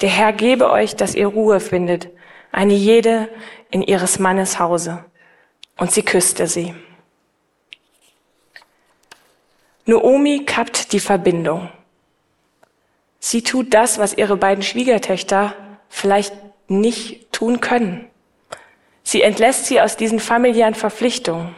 Der 0.02 0.10
Herr 0.10 0.34
gebe 0.34 0.70
euch, 0.70 0.96
dass 0.96 1.16
ihr 1.16 1.28
Ruhe 1.28 1.60
findet, 1.60 2.08
eine 2.52 2.74
jede 2.74 3.30
in 3.70 3.82
ihres 3.82 4.20
Mannes 4.20 4.60
Hause. 4.60 5.04
Und 5.78 5.92
sie 5.92 6.04
küsste 6.04 6.48
sie. 6.48 6.74
Noomi 9.86 10.46
kappt 10.46 10.94
die 10.94 11.00
Verbindung. 11.00 11.70
Sie 13.20 13.44
tut 13.44 13.74
das, 13.74 13.98
was 13.98 14.14
ihre 14.14 14.38
beiden 14.38 14.64
Schwiegertöchter 14.64 15.54
vielleicht 15.90 16.34
nicht 16.68 17.32
tun 17.32 17.60
können. 17.60 18.08
Sie 19.04 19.22
entlässt 19.22 19.66
sie 19.66 19.82
aus 19.82 19.98
diesen 19.98 20.20
familiären 20.20 20.76
Verpflichtungen. 20.76 21.56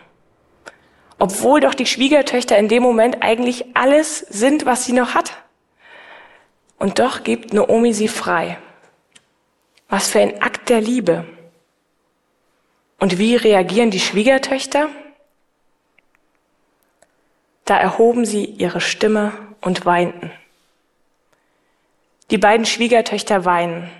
Obwohl 1.20 1.60
doch 1.60 1.76
die 1.76 1.86
Schwiegertöchter 1.86 2.58
in 2.58 2.68
dem 2.68 2.82
Moment 2.82 3.18
eigentlich 3.22 3.76
alles 3.76 4.20
sind, 4.20 4.66
was 4.66 4.86
sie 4.86 4.94
noch 4.94 5.14
hat. 5.14 5.34
Und 6.82 6.98
doch 6.98 7.24
gibt 7.24 7.54
Naomi 7.54 7.94
sie 7.94 8.08
frei. 8.08 8.58
Was 9.88 10.08
für 10.08 10.20
ein 10.20 10.42
Akt 10.42 10.70
der 10.70 10.82
Liebe. 10.82 11.26
Und 13.00 13.20
wie 13.20 13.36
reagieren 13.36 13.92
die 13.92 14.00
Schwiegertöchter? 14.00 14.90
Da 17.66 17.78
erhoben 17.78 18.26
sie 18.26 18.46
ihre 18.46 18.82
Stimme 18.82 19.32
und 19.62 19.86
weinten. 19.86 20.32
Die 22.32 22.40
beiden 22.40 22.66
Schwiegertöchter 22.66 23.46
weinen. 23.46 23.92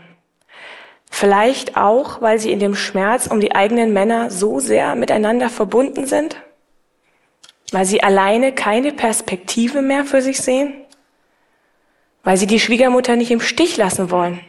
Vielleicht 1.12 1.78
auch, 1.78 2.20
weil 2.20 2.40
sie 2.40 2.52
in 2.52 2.58
dem 2.58 2.74
Schmerz 2.74 3.28
um 3.28 3.40
die 3.40 3.54
eigenen 3.54 3.94
Männer 3.94 4.32
so 4.32 4.60
sehr 4.60 4.96
miteinander 4.96 5.52
verbunden 5.52 6.08
sind? 6.08 6.36
Weil 7.72 7.86
sie 7.86 8.02
alleine 8.02 8.54
keine 8.54 8.92
Perspektive 8.92 9.84
mehr 9.84 10.04
für 10.04 10.24
sich 10.24 10.42
sehen? 10.42 10.74
Weil 12.24 12.38
sie 12.38 12.48
die 12.48 12.60
Schwiegermutter 12.60 13.16
nicht 13.16 13.32
im 13.32 13.42
Stich 13.42 13.78
lassen 13.78 14.12
wollen. 14.12 14.40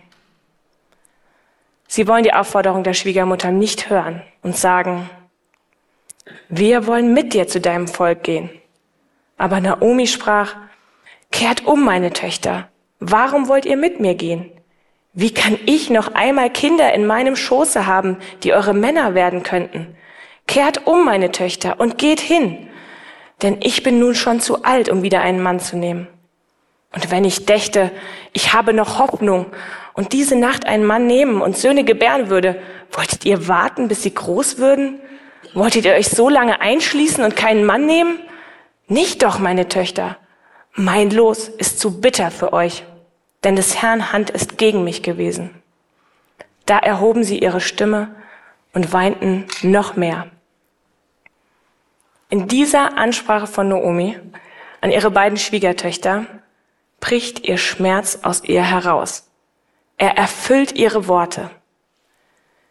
Sie 1.89 2.09
wollen 2.09 2.25
die 2.25 2.33
Aufforderung 2.33 2.85
der 2.85 2.95
Schwiegermutter 2.95 3.51
nicht 3.51 3.91
hören 3.91 4.23
und 4.43 4.57
sagen, 4.57 5.11
wir 6.49 6.87
wollen 6.87 7.13
mit 7.13 7.35
dir 7.35 7.49
zu 7.49 7.61
deinem 7.61 7.89
Volk 7.89 8.23
gehen. 8.23 8.51
Aber 9.37 9.61
Naomi 9.61 10.07
sprach, 10.07 10.55
kehrt 11.31 11.67
um, 11.67 11.85
meine 11.85 12.13
Töchter. 12.13 12.69
Warum 13.01 13.49
wollt 13.49 13.67
ihr 13.67 13.77
mit 13.77 14.01
mir 14.01 14.15
gehen? 14.15 14.51
Wie 15.15 15.35
kann 15.35 15.59
ich 15.67 15.91
noch 15.91 16.15
einmal 16.15 16.49
Kinder 16.49 16.95
in 16.95 17.07
meinem 17.07 17.37
Schoße 17.37 17.87
haben, 17.87 18.17
die 18.43 18.55
eure 18.55 18.73
Männer 18.73 19.15
werden 19.15 19.43
könnten? 19.43 19.95
Kehrt 20.47 20.87
um, 20.87 21.05
meine 21.05 21.33
Töchter, 21.33 21.81
und 21.81 21.99
geht 21.99 22.21
hin, 22.21 22.69
denn 23.43 23.59
ich 23.61 23.83
bin 23.83 23.99
nun 23.99 24.15
schon 24.15 24.41
zu 24.41 24.63
alt, 24.63 24.89
um 24.89 25.03
wieder 25.03 25.21
einen 25.21 25.43
Mann 25.43 25.61
zu 25.61 25.77
nehmen. 25.77 26.07
Und 26.93 27.11
wenn 27.11 27.25
ich 27.25 27.47
dächte, 27.47 27.91
ich 28.33 28.53
habe 28.53 28.75
noch 28.75 28.99
Hoffnung 28.99 29.47
und 29.95 30.13
diese 30.13 30.37
Nacht 30.37 30.67
einen 30.67 30.85
Mann 30.85 31.07
nehmen 31.07 31.41
und 31.41 31.57
Söhne 31.57 31.85
gebären 31.85 32.29
würde, 32.29 32.61
wolltet 32.93 33.25
ihr 33.25 33.49
warten, 33.49 33.89
bis 33.89 34.03
sie 34.03 34.15
groß 34.15 34.59
würden? 34.59 35.01
Wolltet 35.55 35.85
ihr 35.85 35.95
euch 35.95 36.09
so 36.09 36.29
lange 36.29 36.61
einschließen 36.61 37.25
und 37.25 37.37
keinen 37.37 37.65
Mann 37.65 37.87
nehmen? 37.87 38.19
Nicht 38.89 39.23
doch, 39.23 39.39
meine 39.39 39.69
Töchter. 39.69 40.17
Mein 40.75 41.11
Los 41.11 41.49
ist 41.49 41.81
zu 41.81 42.01
bitter 42.01 42.31
für 42.31 42.53
euch, 42.53 42.85
denn 43.45 43.57
des 43.57 43.83
Herrn 43.83 44.13
Hand 44.13 44.31
ist 44.31 44.59
gegen 44.59 44.85
mich 44.85 45.03
gewesen. 45.03 45.51
Da 46.67 46.79
erhoben 46.79 47.25
sie 47.25 47.39
ihre 47.39 47.61
Stimme 47.61 48.15
und 48.73 48.93
weinten 48.93 49.47
noch 49.63 49.97
mehr. 49.97 50.29
In 52.31 52.49
dieser 52.49 52.97
Ansprache 52.97 53.47
von 53.47 53.69
Naomi 53.69 54.19
an 54.81 54.91
ihre 54.91 55.11
beiden 55.11 55.37
Schwiegertöchter 55.37 56.25
bricht 57.03 57.47
ihr 57.47 57.59
Schmerz 57.59 58.21
aus 58.23 58.43
ihr 58.45 58.63
heraus. 58.63 59.29
Er 59.99 60.17
erfüllt 60.17 60.73
ihre 60.77 61.09
Worte. 61.09 61.51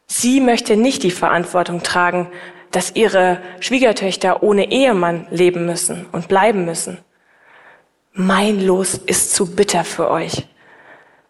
Sie 0.07 0.39
möchte 0.39 0.77
nicht 0.77 1.03
die 1.03 1.11
Verantwortung 1.11 1.83
tragen, 1.83 2.31
dass 2.71 2.95
ihre 2.95 3.41
Schwiegertöchter 3.59 4.41
ohne 4.41 4.71
Ehemann 4.71 5.27
leben 5.29 5.65
müssen 5.65 6.07
und 6.11 6.29
bleiben 6.29 6.65
müssen. 6.65 6.97
Mein 8.13 8.65
Los 8.65 8.95
ist 8.95 9.35
zu 9.35 9.53
bitter 9.53 9.83
für 9.83 10.09
euch, 10.09 10.47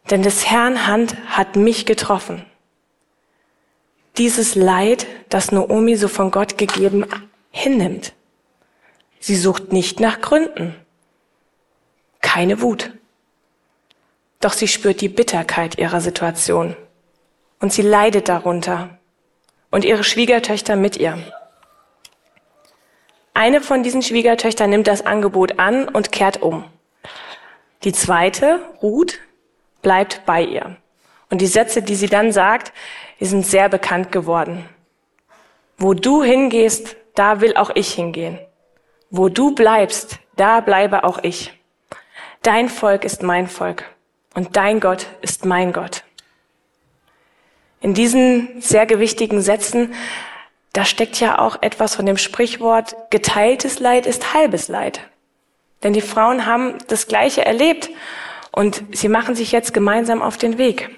denn 0.10 0.22
des 0.22 0.50
Herrn 0.50 0.88
Hand 0.88 1.15
hat 1.27 1.55
mich 1.55 1.86
getroffen. 1.86 2.46
Dieses 4.17 4.55
Leid, 4.55 5.08
das 5.29 5.51
Naomi 5.51 5.96
so 5.96 6.08
von 6.08 6.29
Gott 6.29 6.58
gegeben 6.58 7.05
hinnimmt. 7.50 8.13
Sie 9.20 9.36
sucht 9.36 9.74
nicht 9.74 10.00
nach 10.00 10.22
Gründen 10.22 10.75
keine 12.21 12.61
Wut. 12.61 12.91
Doch 14.39 14.53
sie 14.53 14.67
spürt 14.67 15.01
die 15.01 15.09
Bitterkeit 15.09 15.77
ihrer 15.77 16.01
Situation 16.01 16.75
und 17.59 17.71
sie 17.71 17.83
leidet 17.83 18.29
darunter 18.29 18.97
und 19.69 19.85
ihre 19.85 20.03
Schwiegertöchter 20.03 20.75
mit 20.75 20.97
ihr. 20.97 21.17
Eine 23.33 23.61
von 23.61 23.83
diesen 23.83 24.01
Schwiegertöchtern 24.01 24.69
nimmt 24.69 24.87
das 24.87 25.05
Angebot 25.05 25.57
an 25.59 25.87
und 25.87 26.11
kehrt 26.11 26.41
um. 26.41 26.65
Die 27.83 27.93
zweite, 27.93 28.59
Ruth, 28.81 29.19
bleibt 29.81 30.25
bei 30.25 30.43
ihr. 30.43 30.75
Und 31.29 31.39
die 31.39 31.47
Sätze, 31.47 31.81
die 31.81 31.95
sie 31.95 32.07
dann 32.07 32.31
sagt, 32.31 32.73
die 33.19 33.25
sind 33.25 33.45
sehr 33.45 33.69
bekannt 33.69 34.11
geworden. 34.11 34.67
Wo 35.77 35.93
du 35.93 36.23
hingehst, 36.23 36.97
da 37.15 37.41
will 37.41 37.55
auch 37.55 37.71
ich 37.73 37.93
hingehen. 37.93 38.37
Wo 39.09 39.29
du 39.29 39.55
bleibst, 39.55 40.19
da 40.35 40.59
bleibe 40.59 41.03
auch 41.03 41.19
ich. 41.23 41.53
Dein 42.43 42.69
Volk 42.69 43.03
ist 43.03 43.21
mein 43.21 43.48
Volk 43.48 43.86
und 44.33 44.57
dein 44.57 44.79
Gott 44.79 45.05
ist 45.21 45.45
mein 45.45 45.74
Gott. 45.74 46.03
In 47.81 47.93
diesen 47.93 48.62
sehr 48.62 48.88
gewichtigen 48.88 49.41
Sätzen, 49.41 49.93
da 50.74 50.83
steckt 50.83 51.19
ja 51.19 51.38
auch 51.38 51.62
etwas 51.62 51.93
von 51.93 52.07
dem 52.07 52.17
Sprichwort, 52.17 52.95
geteiltes 53.12 53.79
Leid 53.79 54.07
ist 54.07 54.33
halbes 54.33 54.69
Leid. 54.69 55.01
Denn 55.83 55.93
die 55.93 56.01
Frauen 56.01 56.48
haben 56.48 56.79
das 56.88 57.07
Gleiche 57.07 57.45
erlebt 57.45 57.91
und 58.51 58.83
sie 58.91 59.07
machen 59.07 59.36
sich 59.36 59.51
jetzt 59.51 59.71
gemeinsam 59.71 60.24
auf 60.24 60.38
den 60.38 60.57
Weg. 60.57 60.89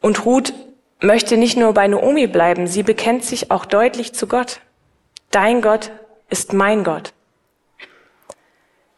Und 0.00 0.24
Ruth 0.24 0.54
möchte 1.00 1.36
nicht 1.36 1.56
nur 1.56 1.74
bei 1.74 1.88
Naomi 1.88 2.28
bleiben, 2.28 2.68
sie 2.68 2.84
bekennt 2.84 3.24
sich 3.24 3.50
auch 3.50 3.64
deutlich 3.64 4.12
zu 4.14 4.28
Gott. 4.28 4.60
Dein 5.32 5.62
Gott 5.62 5.90
ist 6.28 6.52
mein 6.52 6.84
Gott. 6.84 7.12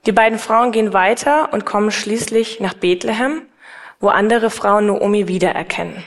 Die 0.09 0.13
beiden 0.13 0.39
Frauen 0.39 0.73
gehen 0.73 0.95
weiter 0.95 1.53
und 1.53 1.67
kommen 1.67 1.91
schließlich 1.91 2.61
nach 2.61 2.73
Bethlehem, 2.73 3.43
wo 4.01 4.09
andere 4.09 4.49
Frauen 4.49 4.87
Noomi 4.87 5.29
wiedererkennen. 5.29 6.03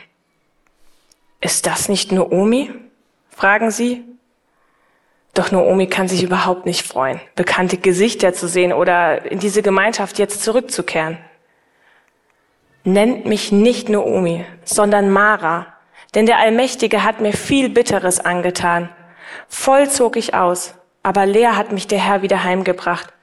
Ist 1.40 1.68
das 1.68 1.88
nicht 1.88 2.12
Noomi? 2.12 2.72
fragen 3.30 3.70
sie. 3.70 4.04
Doch 5.36 5.52
Naomi 5.52 5.86
kann 5.86 6.08
sich 6.08 6.24
überhaupt 6.24 6.66
nicht 6.66 6.84
freuen, 6.84 7.22
bekannte 7.36 7.78
Gesichter 7.78 8.34
zu 8.34 8.48
sehen 8.48 8.74
oder 8.74 9.32
in 9.32 9.38
diese 9.38 9.62
Gemeinschaft 9.62 10.18
jetzt 10.18 10.42
zurückzukehren. 10.42 11.20
Nennt 12.84 13.28
mich 13.28 13.52
nicht 13.52 13.88
Naomi, 13.88 14.44
sondern 14.64 15.12
Mara, 15.12 15.68
denn 16.16 16.26
der 16.26 16.40
Allmächtige 16.40 17.04
hat 17.04 17.22
mir 17.22 17.34
viel 17.34 17.70
Bitteres 17.70 18.20
angetan. 18.20 18.90
Voll 19.48 19.92
zog 19.92 20.16
ich 20.16 20.34
aus, 20.34 20.74
aber 21.04 21.28
leer 21.28 21.56
hat 21.56 21.72
mich 21.72 21.86
der 21.86 22.00
Herr 22.00 22.24
wieder 22.24 22.44
heimgebracht. 22.44 23.14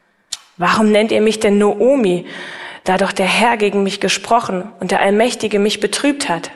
Warum 0.59 0.91
nennt 0.91 1.13
ihr 1.13 1.21
mich 1.21 1.39
denn 1.39 1.59
Naomi, 1.59 2.27
da 2.85 2.97
doch 2.97 3.13
der 3.13 3.27
Herr 3.27 3.57
gegen 3.57 3.83
mich 3.85 4.01
gesprochen 4.01 4.71
und 4.81 4.91
der 4.91 5.01
Allmächtige 5.01 5.59
mich 5.59 5.81
betrübt 5.81 6.29
hat? 6.29 6.51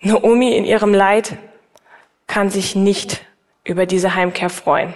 Naomi 0.00 0.56
in 0.56 0.64
ihrem 0.64 0.94
Leid 0.94 1.36
kann 2.26 2.50
sich 2.50 2.74
nicht 2.74 3.24
über 3.64 3.84
diese 3.84 4.14
Heimkehr 4.14 4.50
freuen. 4.50 4.94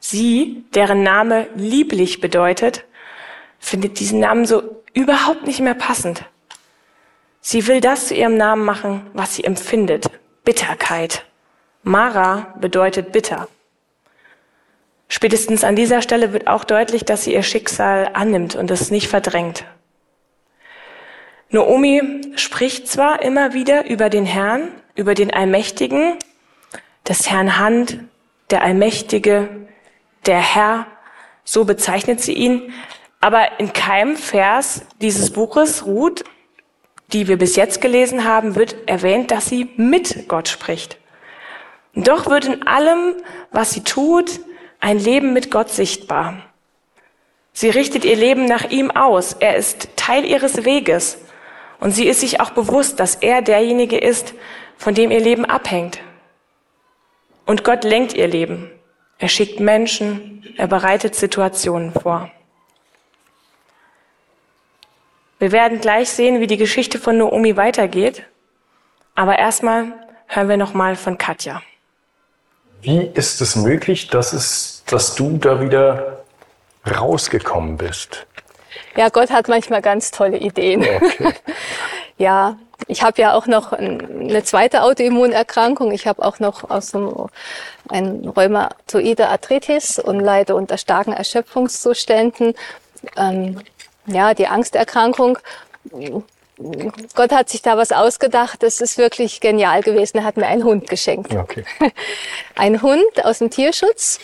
Sie, 0.00 0.64
deren 0.74 1.02
Name 1.02 1.46
lieblich 1.54 2.20
bedeutet, 2.20 2.84
findet 3.58 4.00
diesen 4.00 4.20
Namen 4.20 4.46
so 4.46 4.82
überhaupt 4.94 5.46
nicht 5.46 5.60
mehr 5.60 5.74
passend. 5.74 6.24
Sie 7.40 7.66
will 7.66 7.80
das 7.80 8.08
zu 8.08 8.14
ihrem 8.14 8.36
Namen 8.36 8.64
machen, 8.64 9.06
was 9.12 9.34
sie 9.34 9.44
empfindet. 9.44 10.10
Bitterkeit. 10.44 11.24
Mara 11.82 12.54
bedeutet 12.58 13.12
bitter. 13.12 13.48
Spätestens 15.08 15.64
an 15.64 15.74
dieser 15.74 16.02
Stelle 16.02 16.32
wird 16.32 16.46
auch 16.46 16.64
deutlich, 16.64 17.04
dass 17.04 17.24
sie 17.24 17.32
ihr 17.32 17.42
Schicksal 17.42 18.10
annimmt 18.12 18.54
und 18.54 18.70
es 18.70 18.90
nicht 18.90 19.08
verdrängt. 19.08 19.64
Naomi 21.50 22.20
spricht 22.36 22.88
zwar 22.88 23.22
immer 23.22 23.54
wieder 23.54 23.88
über 23.88 24.10
den 24.10 24.26
Herrn, 24.26 24.68
über 24.94 25.14
den 25.14 25.32
Allmächtigen, 25.32 26.18
des 27.08 27.30
Herrn 27.30 27.58
Hand, 27.58 28.00
der 28.50 28.62
Allmächtige, 28.62 29.48
der 30.26 30.40
Herr, 30.40 30.86
so 31.42 31.64
bezeichnet 31.64 32.20
sie 32.20 32.34
ihn, 32.34 32.74
aber 33.20 33.58
in 33.58 33.72
keinem 33.72 34.16
Vers 34.16 34.82
dieses 35.00 35.32
Buches 35.32 35.86
ruht, 35.86 36.24
die 37.14 37.26
wir 37.26 37.38
bis 37.38 37.56
jetzt 37.56 37.80
gelesen 37.80 38.24
haben, 38.24 38.54
wird 38.54 38.76
erwähnt, 38.86 39.30
dass 39.30 39.46
sie 39.46 39.70
mit 39.76 40.28
Gott 40.28 40.48
spricht. 40.48 40.98
Doch 41.94 42.28
wird 42.28 42.44
in 42.44 42.66
allem, 42.66 43.14
was 43.50 43.72
sie 43.72 43.82
tut, 43.82 44.40
ein 44.80 44.98
Leben 44.98 45.32
mit 45.32 45.50
Gott 45.50 45.70
sichtbar. 45.70 46.42
Sie 47.52 47.70
richtet 47.70 48.04
ihr 48.04 48.16
Leben 48.16 48.44
nach 48.44 48.70
ihm 48.70 48.90
aus. 48.90 49.32
Er 49.32 49.56
ist 49.56 49.96
Teil 49.96 50.24
ihres 50.24 50.64
Weges. 50.64 51.18
Und 51.80 51.92
sie 51.92 52.06
ist 52.06 52.20
sich 52.20 52.40
auch 52.40 52.50
bewusst, 52.50 53.00
dass 53.00 53.16
er 53.16 53.42
derjenige 53.42 53.98
ist, 53.98 54.34
von 54.76 54.94
dem 54.94 55.10
ihr 55.10 55.20
Leben 55.20 55.44
abhängt. 55.44 56.00
Und 57.46 57.64
Gott 57.64 57.84
lenkt 57.84 58.14
ihr 58.14 58.28
Leben. 58.28 58.70
Er 59.18 59.28
schickt 59.28 59.58
Menschen, 59.58 60.54
er 60.56 60.68
bereitet 60.68 61.14
Situationen 61.14 61.92
vor. 61.92 62.30
Wir 65.38 65.52
werden 65.52 65.80
gleich 65.80 66.10
sehen, 66.10 66.40
wie 66.40 66.46
die 66.46 66.56
Geschichte 66.56 66.98
von 66.98 67.18
Naomi 67.18 67.56
weitergeht. 67.56 68.24
Aber 69.14 69.38
erstmal 69.38 69.92
hören 70.26 70.48
wir 70.48 70.56
nochmal 70.56 70.96
von 70.96 71.16
Katja. 71.16 71.62
Wie 72.80 73.00
ist 73.14 73.40
es 73.40 73.56
möglich, 73.56 74.08
dass, 74.08 74.32
es, 74.32 74.82
dass 74.86 75.14
du 75.14 75.36
da 75.38 75.60
wieder 75.60 76.24
rausgekommen 76.88 77.76
bist? 77.76 78.26
Ja, 78.96 79.08
Gott 79.08 79.30
hat 79.30 79.48
manchmal 79.48 79.82
ganz 79.82 80.10
tolle 80.10 80.38
Ideen. 80.38 80.82
Okay. 80.82 81.34
ja, 82.18 82.56
ich 82.86 83.02
habe 83.02 83.20
ja 83.20 83.34
auch 83.34 83.46
noch 83.46 83.72
eine 83.72 84.42
zweite 84.44 84.82
Autoimmunerkrankung. 84.82 85.92
Ich 85.92 86.06
habe 86.06 86.24
auch 86.24 86.38
noch 86.38 86.70
aus 86.70 86.94
einem, 86.94 87.28
ein 87.88 88.28
rheumatoide 88.28 89.28
Arthritis 89.28 89.98
und 89.98 90.20
leide 90.20 90.54
unter 90.54 90.78
starken 90.78 91.12
Erschöpfungszuständen. 91.12 92.54
Ähm, 93.16 93.60
ja, 94.06 94.34
die 94.34 94.46
Angsterkrankung. 94.46 95.38
Gott 97.14 97.32
hat 97.32 97.48
sich 97.48 97.62
da 97.62 97.76
was 97.76 97.92
ausgedacht. 97.92 98.62
Das 98.62 98.80
ist 98.80 98.98
wirklich 98.98 99.40
genial 99.40 99.82
gewesen. 99.82 100.18
Er 100.18 100.24
hat 100.24 100.36
mir 100.36 100.46
einen 100.46 100.64
Hund 100.64 100.88
geschenkt. 100.88 101.34
Okay. 101.34 101.64
Ein 102.56 102.82
Hund 102.82 103.24
aus 103.24 103.38
dem 103.38 103.50
Tierschutz. 103.50 104.18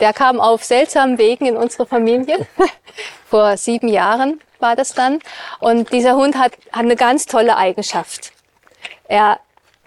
Der 0.00 0.12
kam 0.12 0.38
auf 0.40 0.64
seltsamen 0.64 1.16
Wegen 1.18 1.46
in 1.46 1.56
unsere 1.56 1.86
Familie. 1.86 2.46
Vor 3.26 3.56
sieben 3.56 3.88
Jahren 3.88 4.40
war 4.58 4.76
das 4.76 4.92
dann. 4.92 5.20
Und 5.60 5.92
dieser 5.92 6.14
Hund 6.16 6.36
hat, 6.36 6.52
hat 6.72 6.84
eine 6.84 6.96
ganz 6.96 7.26
tolle 7.26 7.56
Eigenschaft. 7.56 8.32
Er 9.08 9.40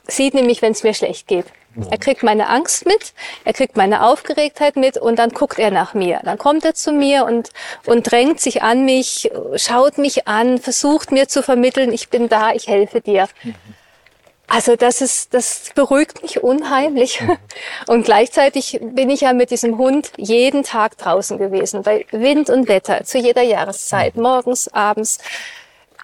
sieht 0.08 0.34
nämlich, 0.34 0.62
wenn 0.62 0.72
es 0.72 0.84
mir 0.84 0.94
schlecht 0.94 1.28
geht. 1.28 1.46
Er 1.90 1.98
kriegt 1.98 2.24
meine 2.24 2.50
Angst 2.50 2.86
mit, 2.86 3.14
er 3.46 3.54
kriegt 3.54 3.78
meine 3.78 4.06
Aufgeregtheit 4.06 4.76
mit 4.76 4.98
und 4.98 5.18
dann 5.18 5.32
guckt 5.32 5.58
er 5.58 5.72
nach 5.72 5.94
mir. 5.94 6.20
Dann 6.24 6.38
kommt 6.38 6.66
er 6.66 6.76
zu 6.76 6.92
mir 6.92 7.26
und, 7.26 7.50
und 7.86 8.12
drängt 8.12 8.40
sich 8.40 8.62
an 8.62 8.86
mich, 8.86 9.32
schaut 9.56 9.98
mich 9.98 10.28
an, 10.28 10.60
versucht 10.60 11.12
mir 11.12 11.28
zu 11.28 11.42
vermitteln, 11.42 11.92
ich 11.92 12.10
bin 12.10 12.30
da, 12.30 12.52
ich 12.54 12.68
helfe 12.68 13.02
dir. 13.02 13.28
Also 14.48 14.76
das 14.76 15.02
ist, 15.02 15.34
das 15.34 15.72
beruhigt 15.74 16.22
mich 16.22 16.44
unheimlich. 16.44 17.22
Und 17.88 18.06
gleichzeitig 18.06 18.80
bin 18.82 19.10
ich 19.10 19.22
ja 19.22 19.34
mit 19.34 19.50
diesem 19.50 19.80
Hund 19.80 20.12
jeden 20.18 20.64
Tag 20.64 20.98
draußen 20.98 21.40
gewesen, 21.40 21.82
bei 21.82 22.06
Wind 22.12 22.52
und 22.52 22.68
Wetter, 22.68 23.04
zu 23.04 23.18
jeder 23.18 23.42
Jahreszeit, 23.42 24.16
morgens, 24.16 24.68
abends. 24.68 25.18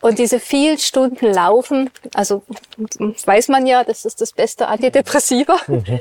Und 0.01 0.19
diese 0.19 0.39
vielen 0.39 0.77
Stunden 0.77 1.25
Laufen, 1.33 1.89
also 2.13 2.43
weiß 3.25 3.49
man 3.49 3.65
ja, 3.65 3.83
das 3.83 4.05
ist 4.05 4.21
das 4.21 4.31
beste 4.31 4.67
Antidepressiva. 4.67 5.57
Mhm. 5.67 5.99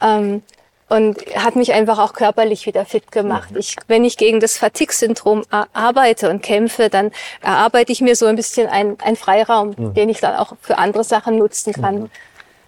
Ähm, 0.00 0.42
und 0.88 1.24
hat 1.36 1.56
mich 1.56 1.72
einfach 1.72 1.98
auch 1.98 2.12
körperlich 2.12 2.66
wieder 2.66 2.84
fit 2.84 3.10
gemacht. 3.10 3.52
Mhm. 3.52 3.56
Ich, 3.56 3.76
wenn 3.88 4.04
ich 4.04 4.18
gegen 4.18 4.40
das 4.40 4.58
Fatigue-Syndrom 4.58 5.42
arbeite 5.72 6.28
und 6.28 6.42
kämpfe, 6.42 6.90
dann 6.90 7.12
erarbeite 7.40 7.92
ich 7.92 8.02
mir 8.02 8.14
so 8.14 8.26
ein 8.26 8.36
bisschen 8.36 8.68
einen, 8.68 9.00
einen 9.00 9.16
Freiraum, 9.16 9.74
mhm. 9.76 9.94
den 9.94 10.10
ich 10.10 10.20
dann 10.20 10.36
auch 10.36 10.52
für 10.60 10.76
andere 10.76 11.02
Sachen 11.02 11.38
nutzen 11.38 11.72
kann. 11.72 11.94
Mhm. 11.94 12.10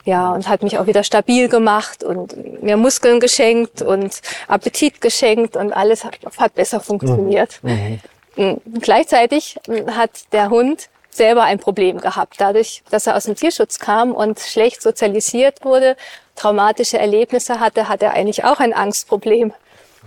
Ja, 0.07 0.33
und 0.33 0.49
hat 0.49 0.63
mich 0.63 0.79
auch 0.79 0.87
wieder 0.87 1.03
stabil 1.03 1.49
gemacht 1.49 2.03
und 2.03 2.63
mir 2.63 2.77
Muskeln 2.77 3.21
geschenkt 3.21 3.83
und 3.83 4.21
Appetit 4.49 5.01
geschenkt 5.01 5.57
und 5.57 5.73
alles 5.73 6.05
hat, 6.05 6.19
hat 6.39 6.55
besser 6.55 6.81
funktioniert. 6.81 7.59
Mhm. 7.63 8.01
Mhm. 8.37 8.61
Gleichzeitig 8.81 9.59
mm, 9.67 9.91
hat 9.91 10.33
der 10.33 10.51
Hund 10.51 10.89
selber 11.11 11.45
ein 11.45 11.59
Problem 11.59 12.01
gehabt. 12.01 12.35
Dadurch, 12.39 12.83
dass 12.91 13.07
er 13.07 13.17
aus 13.17 13.25
dem 13.25 13.37
Tierschutz 13.37 13.79
kam 13.79 14.13
und 14.13 14.41
schlecht 14.41 14.83
sozialisiert 14.83 15.65
wurde, 15.65 15.97
traumatische 16.35 16.99
Erlebnisse 16.99 17.61
hatte, 17.61 17.89
hat 17.89 18.03
er 18.03 18.15
eigentlich 18.15 18.45
auch 18.45 18.61
ein 18.61 18.73
Angstproblem. 18.73 19.53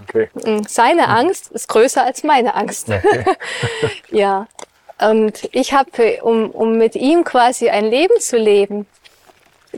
Okay. 0.04 0.30
Mm, 0.34 0.64
seine 0.68 1.08
Angst 1.10 1.52
ist 1.52 1.68
größer 1.70 2.04
als 2.04 2.24
meine 2.24 2.56
Angst. 2.56 2.90
Okay. 2.90 3.26
ja. 4.12 4.48
Und 5.00 5.48
ich 5.52 5.74
habe, 5.74 6.20
um, 6.24 6.50
um 6.50 6.78
mit 6.78 6.96
ihm 6.96 7.24
quasi 7.24 7.70
ein 7.70 7.86
Leben 7.86 8.20
zu 8.20 8.38
leben, 8.38 8.88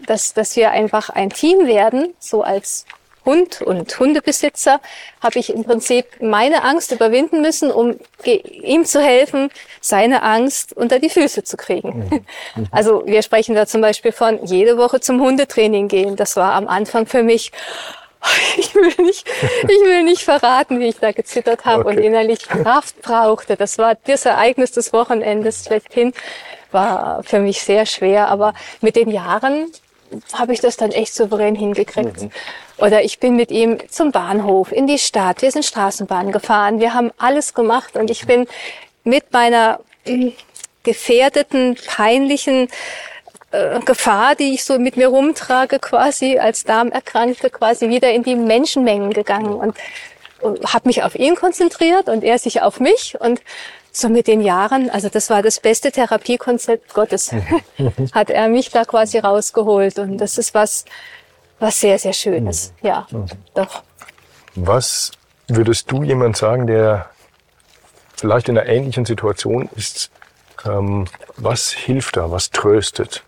dass, 0.07 0.33
dass 0.33 0.55
wir 0.55 0.71
einfach 0.71 1.09
ein 1.09 1.29
Team 1.29 1.67
werden, 1.67 2.13
so 2.19 2.41
als 2.41 2.85
Hund 3.30 3.62
und 3.62 4.00
Hundebesitzer, 4.00 4.82
habe 5.22 5.38
ich 5.38 5.54
im 5.54 5.63
Prinzip 5.63 6.06
meine 6.20 6.63
Angst 6.63 6.92
überwinden 6.92 7.42
müssen, 7.42 7.72
um 7.72 8.00
ihm 8.24 8.86
zu 8.86 9.02
helfen, 9.02 9.52
seine 9.82 10.24
Angst 10.24 10.76
unter 10.76 10.98
die 10.98 11.10
Füße 11.10 11.44
zu 11.44 11.58
kriegen. 11.58 12.10
Mhm. 12.56 12.68
Also 12.72 13.04
wir 13.06 13.22
sprechen 13.22 13.54
da 13.54 13.65
zum 13.65 13.82
Beispiel 13.82 14.12
von 14.12 14.44
jede 14.46 14.78
Woche 14.78 15.00
zum 15.00 15.22
Hundetraining 15.22 15.88
gehen. 15.88 16.15
Das 16.15 16.36
war 16.36 16.54
am 16.54 16.68
Anfang 16.68 17.06
für 17.06 17.22
mich 17.22 17.52
ich 18.58 18.74
will 18.76 18.94
nicht, 19.06 19.28
ich 19.63 19.82
will 19.82 20.04
nicht 20.04 20.24
verraten, 20.24 20.80
wie 20.80 20.88
ich 20.88 21.00
da 21.00 21.12
gezittert 21.12 21.65
habe 21.65 21.86
okay. 21.86 21.98
und 21.98 22.04
innerlich 22.04 22.39
Kraft 22.39 23.02
brauchte. 23.02 23.56
Das 23.56 23.78
war 23.78 23.96
das 23.96 24.26
Ereignis 24.26 24.72
des 24.72 24.92
Wochenendes 24.94 25.65
schlechthin. 25.65 26.13
War 26.72 27.24
für 27.24 27.39
mich 27.39 27.62
sehr 27.62 27.86
schwer, 27.86 28.28
aber 28.28 28.54
mit 28.82 28.96
den 28.96 29.10
Jahren 29.10 29.72
habe 30.34 30.54
ich 30.54 30.60
das 30.60 30.78
dann 30.78 30.91
echt 30.91 31.13
souverän 31.13 31.56
hingekriegt. 31.56 32.24
Mhm. 32.24 32.32
Oder 32.78 33.04
ich 33.04 33.19
bin 33.19 33.36
mit 33.36 33.52
ihm 33.52 33.78
zum 33.89 34.12
Bahnhof, 34.12 34.72
in 34.72 34.88
die 34.88 35.00
Stadt. 35.00 35.41
Wir 35.41 35.52
sind 35.52 35.65
Straßenbahn 35.65 36.32
gefahren. 36.32 36.80
Wir 36.80 36.93
haben 36.93 37.12
alles 37.17 37.54
gemacht 37.54 37.95
und 37.95 38.10
ich 38.10 38.26
bin 38.26 38.48
mit 39.04 39.32
meiner 39.34 39.80
äh, 40.06 40.32
gefährdeten, 40.84 41.78
peinlichen 41.88 42.69
äh, 43.52 43.80
Gefahr, 43.82 44.36
die 44.36 44.54
ich 44.54 44.63
so 44.63 44.80
mit 44.80 44.95
mir 44.95 45.08
rumtrage, 45.08 45.80
quasi 45.80 46.38
als 46.38 46.63
Darmerkrankte, 46.63 47.50
quasi 47.50 47.89
wieder 47.89 48.12
in 48.12 48.24
die 48.24 48.36
Menschenmengen 48.36 49.12
gegangen 49.12 49.54
und, 49.54 49.76
und 50.41 50.74
habe 50.74 50.88
mich 50.88 51.04
auf 51.04 51.15
ihn 51.15 51.36
konzentriert 51.36 52.08
und 52.08 52.24
er 52.24 52.39
sich 52.39 52.62
auf 52.62 52.80
mich 52.80 53.19
und 53.19 53.41
so 53.91 54.10
mit 54.10 54.28
den 54.28 54.41
Jahren, 54.41 54.89
also 54.89 55.10
das 55.10 55.30
war 55.30 55.41
das 55.41 55.60
beste 55.60 55.91
Therapiekonzept 55.91 56.93
Gottes, 56.93 57.32
hat 58.12 58.30
er 58.30 58.47
mich 58.47 58.69
da 58.69 58.86
quasi 58.86 59.19
rausgeholt 59.19 59.99
und 59.99 60.17
das 60.17 60.38
ist 60.38 60.54
was, 60.54 60.86
was 61.60 61.80
sehr, 61.80 61.97
sehr 61.99 62.13
Schönes. 62.13 62.73
Mhm. 62.82 62.88
Ja, 62.88 63.08
mhm. 63.12 63.25
doch. 63.54 63.84
Was 64.56 65.12
würdest 65.47 65.91
du 65.91 66.04
jemand 66.04 66.38
sagen, 66.38 66.67
der 66.67 67.10
vielleicht 68.15 68.49
in 68.49 68.58
einer 68.58 68.67
ähnlichen 68.67 69.06
Situation 69.06 69.69
ist, 69.75 70.12
ähm, 70.65 71.06
was 71.38 71.71
hilft 71.71 72.17
da, 72.17 72.32
was 72.32 72.52
tröstet? 72.52 73.23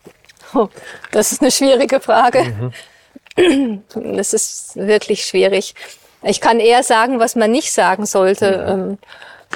Oh, 0.53 0.67
das 1.11 1.31
ist 1.31 1.41
eine 1.41 1.51
schwierige 1.51 1.99
Frage. 1.99 2.71
Mhm. 3.37 3.83
Das 4.15 4.33
ist 4.33 4.75
wirklich 4.75 5.23
schwierig. 5.25 5.73
Ich 6.23 6.41
kann 6.41 6.59
eher 6.59 6.83
sagen, 6.83 7.19
was 7.19 7.35
man 7.35 7.51
nicht 7.51 7.71
sagen 7.71 8.05
sollte. 8.05 8.65
Ähm, 8.67 8.97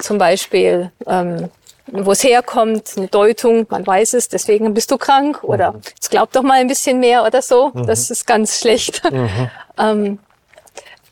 zum 0.02 0.18
Beispiel, 0.18 0.90
ähm, 1.06 1.48
wo 1.86 2.12
es 2.12 2.24
herkommt, 2.24 2.94
eine 2.96 3.06
Deutung, 3.08 3.66
man 3.70 3.86
weiß 3.86 4.14
es, 4.14 4.28
deswegen 4.28 4.74
bist 4.74 4.90
du 4.90 4.98
krank 4.98 5.44
oder 5.44 5.72
mhm. 5.72 5.80
jetzt 5.88 6.10
glaub 6.10 6.32
doch 6.32 6.42
mal 6.42 6.58
ein 6.58 6.66
bisschen 6.66 6.98
mehr 6.98 7.24
oder 7.24 7.42
so. 7.42 7.70
Mhm. 7.72 7.86
Das 7.86 8.10
ist 8.10 8.26
ganz 8.26 8.60
schlecht. 8.60 9.02
Mhm. 9.10 9.50
ähm, 9.78 10.18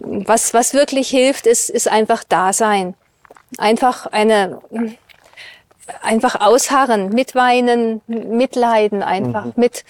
was, 0.01 0.53
was 0.53 0.75
wirklich 0.75 1.09
hilft, 1.09 1.47
ist, 1.47 1.71
ist 1.71 1.89
einfach 1.89 2.25
Dasein. 2.25 2.95
Einfach 3.59 4.07
eine, 4.07 4.61
einfach 6.03 6.41
ausharren, 6.41 7.11
mitweinen, 7.11 8.01
mitleiden, 8.07 9.03
einfach 9.03 9.47
mhm. 9.47 9.53
mit 9.57 9.85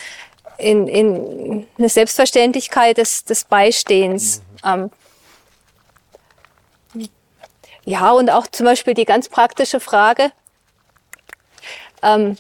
in, 0.59 0.87
in 0.87 1.67
eine 1.79 1.89
Selbstverständlichkeit 1.89 2.99
des, 2.99 3.25
des 3.25 3.45
Beistehens. 3.45 4.43
Mhm. 4.65 4.71
Ähm, 4.71 4.91
ja, 7.85 8.13
und 8.13 8.31
auch 8.31 8.47
zum 8.47 8.67
Beispiel 8.67 8.95
die 8.95 9.05
ganz 9.05 9.29
praktische 9.29 9.81
Frage, 9.81 10.33
ähm, 12.03 12.37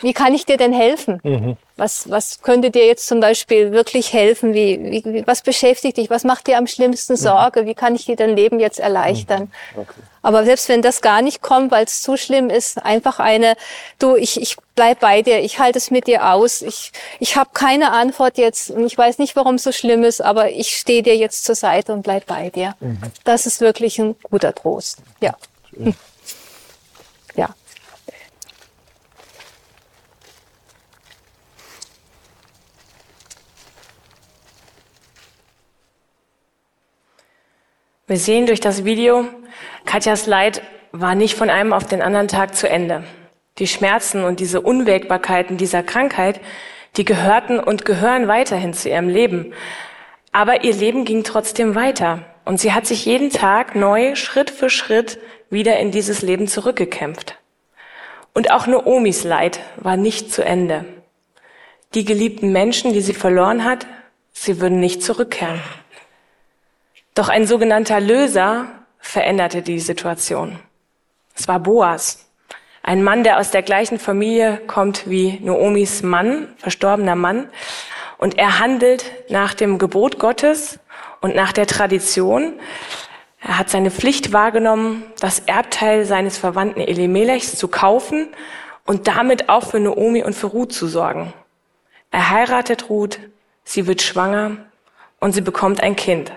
wie 0.00 0.12
kann 0.12 0.34
ich 0.34 0.46
dir 0.46 0.56
denn 0.56 0.72
helfen? 0.72 1.20
Mhm. 1.22 1.56
Was, 1.80 2.10
was 2.10 2.42
könnte 2.42 2.70
dir 2.70 2.86
jetzt 2.86 3.06
zum 3.06 3.20
Beispiel 3.20 3.72
wirklich 3.72 4.12
helfen? 4.12 4.52
Wie, 4.52 5.02
wie, 5.02 5.26
was 5.26 5.40
beschäftigt 5.40 5.96
dich? 5.96 6.10
Was 6.10 6.24
macht 6.24 6.46
dir 6.46 6.58
am 6.58 6.66
schlimmsten 6.66 7.14
mhm. 7.14 7.16
Sorge? 7.16 7.64
Wie 7.64 7.74
kann 7.74 7.94
ich 7.94 8.04
dir 8.04 8.16
dein 8.16 8.36
Leben 8.36 8.60
jetzt 8.60 8.78
erleichtern? 8.78 9.50
Mhm. 9.74 9.80
Okay. 9.80 10.00
Aber 10.20 10.44
selbst 10.44 10.68
wenn 10.68 10.82
das 10.82 11.00
gar 11.00 11.22
nicht 11.22 11.40
kommt, 11.40 11.70
weil 11.70 11.86
es 11.86 12.02
zu 12.02 12.18
schlimm 12.18 12.50
ist, 12.50 12.84
einfach 12.84 13.18
eine, 13.18 13.56
du, 13.98 14.14
ich, 14.14 14.38
ich 14.38 14.58
bleib 14.74 15.00
bei 15.00 15.22
dir, 15.22 15.40
ich 15.40 15.58
halte 15.58 15.78
es 15.78 15.90
mit 15.90 16.06
dir 16.06 16.30
aus, 16.30 16.60
ich, 16.60 16.92
ich 17.18 17.36
habe 17.36 17.48
keine 17.54 17.92
Antwort 17.92 18.36
jetzt 18.36 18.70
und 18.70 18.84
ich 18.84 18.98
weiß 18.98 19.16
nicht, 19.16 19.34
warum 19.34 19.54
es 19.54 19.62
so 19.62 19.72
schlimm 19.72 20.04
ist, 20.04 20.20
aber 20.20 20.50
ich 20.50 20.76
stehe 20.76 21.02
dir 21.02 21.16
jetzt 21.16 21.44
zur 21.46 21.54
Seite 21.54 21.94
und 21.94 22.02
bleib 22.02 22.26
bei 22.26 22.50
dir. 22.50 22.74
Mhm. 22.80 23.00
Das 23.24 23.46
ist 23.46 23.62
wirklich 23.62 23.98
ein 23.98 24.16
guter 24.22 24.54
Trost. 24.54 24.98
Ja. 25.20 25.34
Schön. 25.70 25.94
Ja. 27.36 27.54
Wir 38.10 38.18
sehen 38.18 38.46
durch 38.46 38.58
das 38.58 38.84
Video, 38.84 39.24
Katjas 39.84 40.26
Leid 40.26 40.62
war 40.90 41.14
nicht 41.14 41.36
von 41.36 41.48
einem 41.48 41.72
auf 41.72 41.86
den 41.86 42.02
anderen 42.02 42.26
Tag 42.26 42.56
zu 42.56 42.68
Ende. 42.68 43.04
Die 43.60 43.68
Schmerzen 43.68 44.24
und 44.24 44.40
diese 44.40 44.60
Unwägbarkeiten 44.60 45.56
dieser 45.56 45.84
Krankheit, 45.84 46.40
die 46.96 47.04
gehörten 47.04 47.60
und 47.60 47.84
gehören 47.84 48.26
weiterhin 48.26 48.74
zu 48.74 48.88
ihrem 48.88 49.08
Leben. 49.08 49.54
Aber 50.32 50.64
ihr 50.64 50.74
Leben 50.74 51.04
ging 51.04 51.22
trotzdem 51.22 51.76
weiter. 51.76 52.24
Und 52.44 52.58
sie 52.58 52.72
hat 52.72 52.84
sich 52.84 53.06
jeden 53.06 53.30
Tag 53.30 53.76
neu, 53.76 54.16
Schritt 54.16 54.50
für 54.50 54.70
Schritt, 54.70 55.20
wieder 55.48 55.78
in 55.78 55.92
dieses 55.92 56.20
Leben 56.20 56.48
zurückgekämpft. 56.48 57.38
Und 58.34 58.50
auch 58.50 58.66
Noomis 58.66 59.22
Leid 59.22 59.60
war 59.76 59.96
nicht 59.96 60.32
zu 60.32 60.44
Ende. 60.44 60.84
Die 61.94 62.04
geliebten 62.04 62.50
Menschen, 62.50 62.92
die 62.92 63.02
sie 63.02 63.14
verloren 63.14 63.64
hat, 63.64 63.86
sie 64.32 64.60
würden 64.60 64.80
nicht 64.80 65.00
zurückkehren. 65.00 65.60
Doch 67.14 67.28
ein 67.28 67.46
sogenannter 67.46 68.00
Löser 68.00 68.66
veränderte 68.98 69.62
die 69.62 69.80
Situation. 69.80 70.58
Es 71.34 71.48
war 71.48 71.60
Boas, 71.60 72.30
ein 72.82 73.02
Mann, 73.02 73.24
der 73.24 73.38
aus 73.38 73.50
der 73.50 73.62
gleichen 73.62 73.98
Familie 73.98 74.60
kommt 74.66 75.08
wie 75.08 75.38
Noomis 75.42 76.02
Mann, 76.02 76.48
verstorbener 76.56 77.14
Mann. 77.14 77.48
Und 78.18 78.38
er 78.38 78.58
handelt 78.58 79.04
nach 79.28 79.54
dem 79.54 79.78
Gebot 79.78 80.18
Gottes 80.18 80.78
und 81.20 81.34
nach 81.34 81.52
der 81.52 81.66
Tradition. 81.66 82.54
Er 83.40 83.58
hat 83.58 83.70
seine 83.70 83.90
Pflicht 83.90 84.32
wahrgenommen, 84.32 85.04
das 85.20 85.40
Erbteil 85.40 86.04
seines 86.04 86.38
Verwandten 86.38 86.80
Elimelechs 86.80 87.56
zu 87.56 87.68
kaufen 87.68 88.28
und 88.86 89.08
damit 89.08 89.48
auch 89.48 89.70
für 89.70 89.80
Noomi 89.80 90.22
und 90.22 90.34
für 90.34 90.48
Ruth 90.48 90.72
zu 90.72 90.86
sorgen. 90.86 91.32
Er 92.10 92.30
heiratet 92.30 92.88
Ruth, 92.88 93.18
sie 93.64 93.86
wird 93.86 94.02
schwanger 94.02 94.56
und 95.20 95.32
sie 95.32 95.42
bekommt 95.42 95.82
ein 95.82 95.96
Kind. 95.96 96.32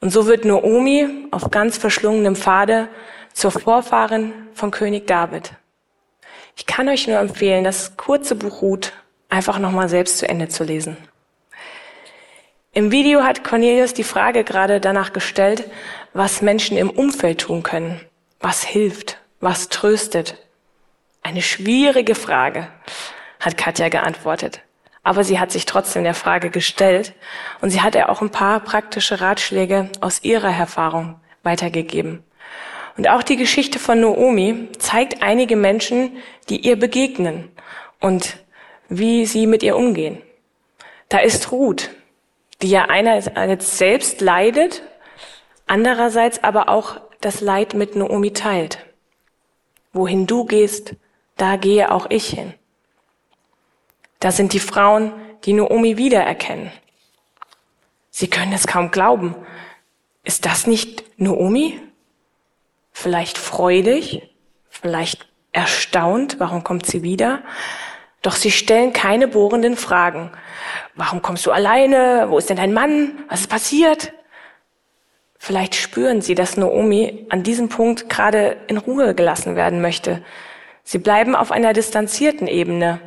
Und 0.00 0.10
so 0.10 0.26
wird 0.26 0.44
Noomi 0.44 1.28
auf 1.30 1.50
ganz 1.50 1.76
verschlungenem 1.76 2.34
Pfade 2.34 2.88
zur 3.32 3.50
Vorfahrin 3.50 4.32
von 4.54 4.70
König 4.70 5.06
David. 5.06 5.52
Ich 6.56 6.66
kann 6.66 6.88
euch 6.88 7.06
nur 7.06 7.18
empfehlen, 7.18 7.64
das 7.64 7.96
kurze 7.96 8.34
Buch 8.34 8.62
Ruth 8.62 8.92
einfach 9.28 9.58
nochmal 9.58 9.88
selbst 9.88 10.18
zu 10.18 10.28
Ende 10.28 10.48
zu 10.48 10.64
lesen. 10.64 10.96
Im 12.72 12.92
Video 12.92 13.24
hat 13.24 13.44
Cornelius 13.44 13.94
die 13.94 14.04
Frage 14.04 14.44
gerade 14.44 14.80
danach 14.80 15.12
gestellt, 15.12 15.70
was 16.12 16.40
Menschen 16.40 16.76
im 16.76 16.88
Umfeld 16.88 17.40
tun 17.40 17.62
können, 17.62 18.00
was 18.40 18.62
hilft, 18.62 19.18
was 19.40 19.68
tröstet. 19.68 20.36
Eine 21.22 21.42
schwierige 21.42 22.14
Frage, 22.14 22.68
hat 23.40 23.56
Katja 23.56 23.88
geantwortet. 23.88 24.60
Aber 25.02 25.24
sie 25.24 25.38
hat 25.38 25.50
sich 25.50 25.64
trotzdem 25.64 26.04
der 26.04 26.14
Frage 26.14 26.50
gestellt 26.50 27.14
und 27.60 27.70
sie 27.70 27.80
hat 27.80 27.94
ihr 27.94 28.10
auch 28.10 28.20
ein 28.20 28.30
paar 28.30 28.60
praktische 28.60 29.20
Ratschläge 29.20 29.88
aus 30.00 30.22
ihrer 30.22 30.54
Erfahrung 30.54 31.18
weitergegeben. 31.42 32.22
Und 32.96 33.08
auch 33.08 33.22
die 33.22 33.36
Geschichte 33.36 33.78
von 33.78 34.00
Noomi 34.00 34.68
zeigt 34.78 35.22
einige 35.22 35.56
Menschen, 35.56 36.18
die 36.48 36.66
ihr 36.66 36.76
begegnen 36.76 37.50
und 37.98 38.36
wie 38.88 39.24
sie 39.24 39.46
mit 39.46 39.62
ihr 39.62 39.76
umgehen. 39.76 40.20
Da 41.08 41.18
ist 41.18 41.50
Ruth, 41.50 41.90
die 42.60 42.68
ja 42.68 42.86
einerseits 42.86 43.78
selbst 43.78 44.20
leidet, 44.20 44.82
andererseits 45.66 46.44
aber 46.44 46.68
auch 46.68 47.00
das 47.20 47.40
Leid 47.40 47.74
mit 47.74 47.96
Noomi 47.96 48.32
teilt. 48.32 48.84
Wohin 49.92 50.26
du 50.26 50.44
gehst, 50.44 50.94
da 51.36 51.56
gehe 51.56 51.90
auch 51.90 52.06
ich 52.10 52.26
hin. 52.26 52.54
Da 54.20 54.30
sind 54.30 54.52
die 54.52 54.60
Frauen, 54.60 55.12
die 55.44 55.54
Noomi 55.54 55.96
wiedererkennen. 55.96 56.70
Sie 58.10 58.28
können 58.28 58.52
es 58.52 58.66
kaum 58.66 58.90
glauben. 58.90 59.34
Ist 60.24 60.44
das 60.44 60.66
nicht 60.66 61.04
Noomi? 61.18 61.80
Vielleicht 62.92 63.38
freudig, 63.38 64.34
vielleicht 64.68 65.26
erstaunt, 65.52 66.36
warum 66.38 66.64
kommt 66.64 66.84
sie 66.86 67.02
wieder? 67.02 67.42
Doch 68.22 68.34
sie 68.34 68.50
stellen 68.50 68.92
keine 68.92 69.26
bohrenden 69.26 69.76
Fragen. 69.76 70.30
Warum 70.94 71.22
kommst 71.22 71.46
du 71.46 71.50
alleine? 71.50 72.26
Wo 72.28 72.36
ist 72.36 72.50
denn 72.50 72.58
dein 72.58 72.74
Mann? 72.74 73.24
Was 73.28 73.40
ist 73.40 73.50
passiert? 73.50 74.12
Vielleicht 75.38 75.74
spüren 75.74 76.20
sie, 76.20 76.34
dass 76.34 76.58
Noomi 76.58 77.26
an 77.30 77.42
diesem 77.42 77.70
Punkt 77.70 78.10
gerade 78.10 78.58
in 78.66 78.76
Ruhe 78.76 79.14
gelassen 79.14 79.56
werden 79.56 79.80
möchte. 79.80 80.22
Sie 80.84 80.98
bleiben 80.98 81.34
auf 81.34 81.50
einer 81.50 81.72
distanzierten 81.72 82.46
Ebene. 82.46 83.00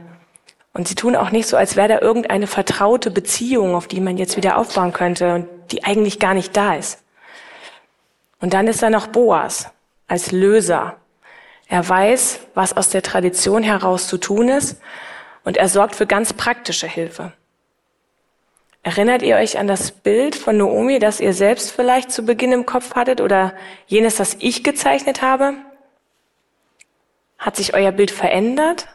Und 0.73 0.87
sie 0.87 0.95
tun 0.95 1.15
auch 1.15 1.29
nicht 1.29 1.47
so, 1.47 1.55
als 1.55 1.75
wäre 1.75 1.87
da 1.87 1.99
irgendeine 1.99 2.47
vertraute 2.47 3.11
Beziehung, 3.11 3.75
auf 3.75 3.87
die 3.87 4.01
man 4.01 4.17
jetzt 4.17 4.37
wieder 4.37 4.57
aufbauen 4.57 4.91
könnte 4.91 5.35
und 5.35 5.47
die 5.71 5.83
eigentlich 5.83 6.19
gar 6.19 6.33
nicht 6.33 6.57
da 6.57 6.75
ist. 6.75 7.03
Und 8.41 8.53
dann 8.53 8.67
ist 8.67 8.81
da 8.81 8.89
noch 8.89 9.07
Boas 9.07 9.69
als 10.07 10.31
Löser. 10.31 10.97
Er 11.67 11.87
weiß, 11.87 12.39
was 12.55 12.75
aus 12.75 12.89
der 12.89 13.03
Tradition 13.03 13.63
heraus 13.63 14.07
zu 14.07 14.17
tun 14.17 14.49
ist 14.49 14.81
und 15.43 15.57
er 15.57 15.69
sorgt 15.69 15.95
für 15.95 16.07
ganz 16.07 16.33
praktische 16.33 16.87
Hilfe. 16.87 17.33
Erinnert 18.81 19.21
ihr 19.21 19.37
euch 19.37 19.57
an 19.57 19.67
das 19.67 19.91
Bild 19.91 20.35
von 20.35 20.57
Noomi, 20.57 20.99
das 20.99 21.21
ihr 21.21 21.33
selbst 21.33 21.71
vielleicht 21.71 22.11
zu 22.11 22.25
Beginn 22.25 22.51
im 22.51 22.65
Kopf 22.65 22.95
hattet 22.95 23.21
oder 23.21 23.53
jenes, 23.87 24.17
das 24.17 24.35
ich 24.39 24.63
gezeichnet 24.63 25.21
habe? 25.21 25.53
Hat 27.37 27.55
sich 27.55 27.73
euer 27.73 27.93
Bild 27.93 28.11
verändert? 28.11 28.87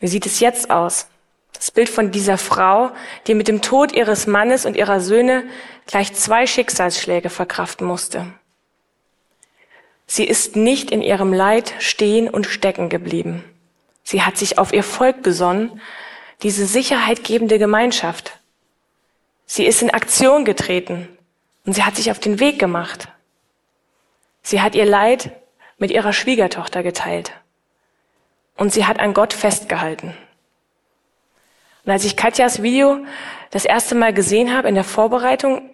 Wie 0.00 0.08
sieht 0.08 0.26
es 0.26 0.40
jetzt 0.40 0.70
aus? 0.70 1.06
Das 1.52 1.70
Bild 1.70 1.90
von 1.90 2.10
dieser 2.10 2.38
Frau, 2.38 2.90
die 3.26 3.34
mit 3.34 3.46
dem 3.46 3.60
Tod 3.60 3.92
ihres 3.92 4.26
Mannes 4.26 4.64
und 4.64 4.76
ihrer 4.76 5.00
Söhne 5.00 5.44
gleich 5.86 6.14
zwei 6.14 6.46
Schicksalsschläge 6.46 7.28
verkraften 7.28 7.86
musste. 7.86 8.26
Sie 10.06 10.24
ist 10.24 10.56
nicht 10.56 10.90
in 10.90 11.02
ihrem 11.02 11.32
Leid 11.32 11.74
stehen 11.78 12.28
und 12.28 12.46
stecken 12.46 12.88
geblieben. 12.88 13.44
Sie 14.02 14.22
hat 14.22 14.38
sich 14.38 14.58
auf 14.58 14.72
ihr 14.72 14.82
Volk 14.82 15.22
besonnen, 15.22 15.80
diese 16.42 16.64
sicherheitgebende 16.64 17.58
Gemeinschaft. 17.58 18.38
Sie 19.44 19.66
ist 19.66 19.82
in 19.82 19.90
Aktion 19.90 20.44
getreten 20.44 21.08
und 21.66 21.74
sie 21.74 21.84
hat 21.84 21.96
sich 21.96 22.10
auf 22.10 22.18
den 22.18 22.40
Weg 22.40 22.58
gemacht. 22.58 23.08
Sie 24.42 24.62
hat 24.62 24.74
ihr 24.74 24.86
Leid 24.86 25.30
mit 25.76 25.90
ihrer 25.90 26.14
Schwiegertochter 26.14 26.82
geteilt 26.82 27.32
und 28.60 28.74
sie 28.74 28.84
hat 28.84 29.00
an 29.00 29.14
Gott 29.14 29.32
festgehalten. 29.32 30.14
Und 31.86 31.92
als 31.92 32.04
ich 32.04 32.14
Katjas 32.14 32.62
Video 32.62 32.98
das 33.50 33.64
erste 33.64 33.94
Mal 33.94 34.12
gesehen 34.12 34.54
habe 34.54 34.68
in 34.68 34.74
der 34.74 34.84
Vorbereitung, 34.84 35.70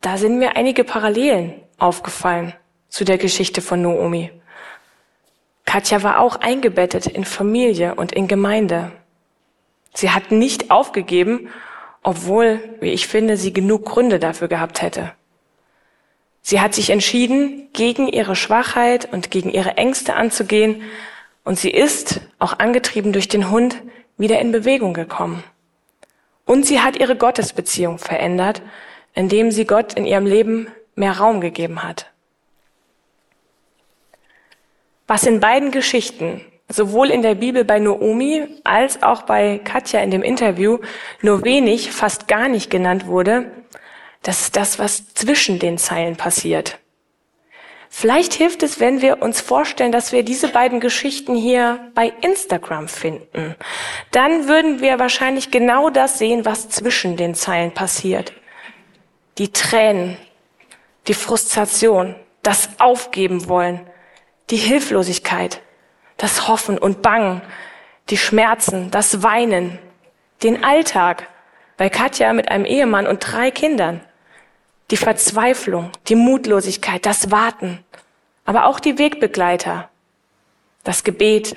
da 0.00 0.16
sind 0.16 0.38
mir 0.38 0.56
einige 0.56 0.84
Parallelen 0.84 1.54
aufgefallen 1.76 2.54
zu 2.88 3.04
der 3.04 3.18
Geschichte 3.18 3.60
von 3.60 3.82
Noomi. 3.82 4.30
Katja 5.64 6.04
war 6.04 6.20
auch 6.20 6.36
eingebettet 6.36 7.08
in 7.08 7.24
Familie 7.24 7.96
und 7.96 8.12
in 8.12 8.28
Gemeinde. 8.28 8.92
Sie 9.92 10.10
hat 10.10 10.30
nicht 10.30 10.70
aufgegeben, 10.70 11.48
obwohl, 12.04 12.60
wie 12.80 12.90
ich 12.90 13.08
finde, 13.08 13.36
sie 13.36 13.52
genug 13.52 13.86
Gründe 13.86 14.20
dafür 14.20 14.46
gehabt 14.46 14.82
hätte. 14.82 15.10
Sie 16.42 16.60
hat 16.60 16.74
sich 16.74 16.90
entschieden, 16.90 17.70
gegen 17.72 18.06
ihre 18.06 18.36
Schwachheit 18.36 19.12
und 19.12 19.32
gegen 19.32 19.50
ihre 19.50 19.76
Ängste 19.78 20.14
anzugehen, 20.14 20.82
und 21.44 21.58
sie 21.58 21.70
ist, 21.70 22.20
auch 22.38 22.58
angetrieben 22.58 23.12
durch 23.12 23.28
den 23.28 23.50
Hund, 23.50 23.76
wieder 24.16 24.40
in 24.40 24.52
Bewegung 24.52 24.94
gekommen. 24.94 25.44
Und 26.46 26.66
sie 26.66 26.80
hat 26.80 26.98
ihre 26.98 27.16
Gottesbeziehung 27.16 27.98
verändert, 27.98 28.62
indem 29.14 29.50
sie 29.50 29.64
Gott 29.64 29.94
in 29.94 30.06
ihrem 30.06 30.26
Leben 30.26 30.68
mehr 30.94 31.12
Raum 31.18 31.40
gegeben 31.40 31.82
hat. 31.82 32.10
Was 35.06 35.24
in 35.24 35.40
beiden 35.40 35.70
Geschichten, 35.70 36.40
sowohl 36.68 37.10
in 37.10 37.22
der 37.22 37.34
Bibel 37.34 37.64
bei 37.64 37.78
Noomi 37.78 38.46
als 38.64 39.02
auch 39.02 39.22
bei 39.22 39.58
Katja 39.58 40.00
in 40.00 40.10
dem 40.10 40.22
Interview, 40.22 40.78
nur 41.20 41.44
wenig, 41.44 41.92
fast 41.92 42.26
gar 42.26 42.48
nicht 42.48 42.70
genannt 42.70 43.06
wurde, 43.06 43.50
das 44.22 44.40
ist 44.42 44.56
das, 44.56 44.78
was 44.78 45.12
zwischen 45.12 45.58
den 45.58 45.76
Zeilen 45.76 46.16
passiert. 46.16 46.78
Vielleicht 47.96 48.34
hilft 48.34 48.64
es, 48.64 48.80
wenn 48.80 49.02
wir 49.02 49.22
uns 49.22 49.40
vorstellen, 49.40 49.92
dass 49.92 50.10
wir 50.10 50.24
diese 50.24 50.48
beiden 50.48 50.80
Geschichten 50.80 51.36
hier 51.36 51.92
bei 51.94 52.12
Instagram 52.22 52.88
finden. 52.88 53.54
Dann 54.10 54.48
würden 54.48 54.80
wir 54.80 54.98
wahrscheinlich 54.98 55.52
genau 55.52 55.90
das 55.90 56.18
sehen, 56.18 56.44
was 56.44 56.68
zwischen 56.68 57.16
den 57.16 57.36
Zeilen 57.36 57.72
passiert. 57.72 58.32
Die 59.38 59.52
Tränen, 59.52 60.16
die 61.06 61.14
Frustration, 61.14 62.16
das 62.42 62.68
Aufgeben 62.78 63.48
wollen, 63.48 63.80
die 64.50 64.56
Hilflosigkeit, 64.56 65.60
das 66.16 66.48
Hoffen 66.48 66.78
und 66.78 67.00
Bangen, 67.00 67.42
die 68.10 68.18
Schmerzen, 68.18 68.90
das 68.90 69.22
Weinen, 69.22 69.78
den 70.42 70.64
Alltag 70.64 71.28
bei 71.76 71.88
Katja 71.90 72.32
mit 72.32 72.48
einem 72.48 72.64
Ehemann 72.64 73.06
und 73.06 73.20
drei 73.20 73.52
Kindern 73.52 74.00
die 74.90 74.96
Verzweiflung, 74.96 75.90
die 76.08 76.14
Mutlosigkeit, 76.14 77.06
das 77.06 77.30
Warten, 77.30 77.83
aber 78.44 78.66
auch 78.66 78.80
die 78.80 78.98
Wegbegleiter, 78.98 79.88
das 80.82 81.04
Gebet, 81.04 81.56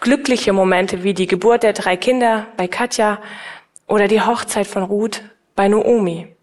glückliche 0.00 0.52
Momente 0.52 1.02
wie 1.02 1.14
die 1.14 1.26
Geburt 1.26 1.62
der 1.62 1.72
drei 1.72 1.96
Kinder 1.96 2.46
bei 2.56 2.68
Katja 2.68 3.20
oder 3.86 4.08
die 4.08 4.20
Hochzeit 4.20 4.66
von 4.66 4.82
Ruth 4.82 5.22
bei 5.54 5.68
Noomi. 5.68 6.34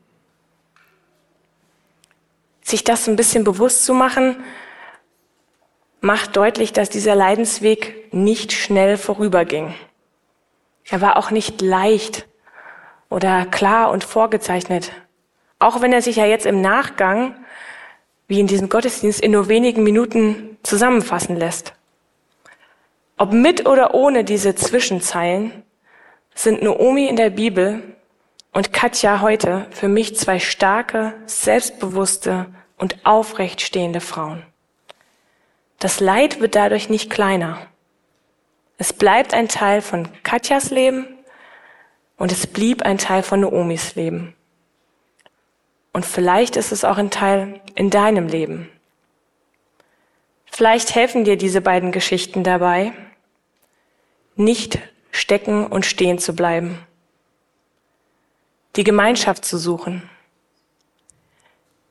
Sich 2.62 2.84
das 2.84 3.08
ein 3.08 3.16
bisschen 3.16 3.44
bewusst 3.44 3.86
zu 3.86 3.94
machen, 3.94 4.44
macht 6.02 6.36
deutlich, 6.36 6.74
dass 6.74 6.90
dieser 6.90 7.16
Leidensweg 7.16 8.14
nicht 8.14 8.52
schnell 8.52 8.98
vorüberging. 8.98 9.74
Er 10.90 11.02
war 11.02 11.18
auch 11.18 11.32
nicht 11.32 11.62
leicht 11.62 12.28
oder 13.10 13.46
klar 13.46 13.92
und 13.92 14.04
vorgezeichnet, 14.04 14.92
auch 15.60 15.82
wenn 15.82 15.94
er 15.94 16.02
sich 16.02 16.18
ja 16.18 16.26
jetzt 16.26 16.46
im 16.46 16.62
Nachgang, 16.62 17.36
wie 18.34 18.40
in 18.40 18.48
diesem 18.48 18.68
Gottesdienst, 18.68 19.22
in 19.22 19.30
nur 19.30 19.48
wenigen 19.48 19.84
Minuten 19.84 20.58
zusammenfassen 20.64 21.36
lässt. 21.36 21.74
Ob 23.16 23.32
mit 23.32 23.68
oder 23.68 23.94
ohne 23.94 24.24
diese 24.24 24.56
Zwischenzeilen 24.56 25.52
sind 26.34 26.64
Noomi 26.64 27.06
in 27.06 27.16
der 27.16 27.30
Bibel 27.30 27.84
und 28.52 28.74
Katja 28.74 29.22
heute 29.22 29.68
für 29.70 29.88
mich 29.88 30.16
zwei 30.16 30.40
starke, 30.40 31.14
selbstbewusste 31.28 32.48
und 32.80 33.06
aufrecht 33.06 33.62
stehende 33.62 34.02
Frauen. 34.02 34.42
Das 35.78 36.00
Leid 36.00 36.42
wird 36.42 36.56
dadurch 36.56 36.90
nicht 36.90 37.12
kleiner. 37.12 37.60
Es 38.80 38.94
bleibt 38.94 39.36
ein 39.36 39.48
Teil 39.48 39.82
von 39.82 40.10
Katjas 40.24 40.72
Leben 40.72 41.06
und 42.18 42.32
es 42.32 42.48
blieb 42.48 42.82
ein 42.82 42.98
Teil 42.98 43.22
von 43.22 43.42
Noomis 43.42 43.94
Leben. 43.94 44.34
Und 45.94 46.08
vielleicht 46.08 46.56
ist 46.56 46.72
es 46.72 46.84
auch 46.84 46.98
ein 46.98 47.12
Teil 47.12 47.62
in 47.76 47.92
deinem 47.92 48.28
Leben. 48.28 48.68
Vielleicht 50.52 50.94
helfen 50.96 51.24
dir 51.24 51.38
diese 51.38 51.62
beiden 51.62 51.92
Geschichten 51.92 52.44
dabei, 52.44 52.94
nicht 54.36 54.80
stecken 55.12 55.68
und 55.68 55.86
stehen 55.86 56.18
zu 56.18 56.36
bleiben, 56.36 56.80
die 58.76 58.84
Gemeinschaft 58.84 59.46
zu 59.46 59.58
suchen, 59.60 60.10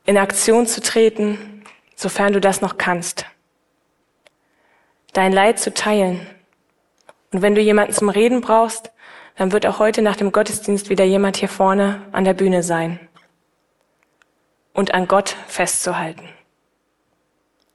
in 0.05 0.19
Aktion 0.19 0.67
zu 0.67 0.81
treten, 0.81 1.65
sofern 1.95 2.33
du 2.33 2.41
das 2.41 2.61
noch 2.61 2.79
kannst, 2.79 3.27
dein 5.13 5.33
Leid 5.33 5.61
zu 5.61 5.73
teilen. 5.73 6.27
Und 7.31 7.43
wenn 7.43 7.55
du 7.55 7.61
jemanden 7.61 7.93
zum 7.93 8.09
Reden 8.09 8.41
brauchst, 8.41 8.91
dann 9.37 9.53
wird 9.53 9.65
auch 9.65 9.79
heute 9.79 10.03
nach 10.03 10.17
dem 10.17 10.33
Gottesdienst 10.33 10.91
wieder 10.91 11.05
jemand 11.05 11.37
hier 11.37 11.49
vorne 11.49 12.03
an 12.11 12.25
der 12.25 12.35
Bühne 12.35 12.65
sein 12.65 12.99
und 14.73 14.95
an 14.95 15.07
Gott 15.07 15.37
festzuhalten. 15.49 16.29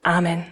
Amen. 0.04 0.46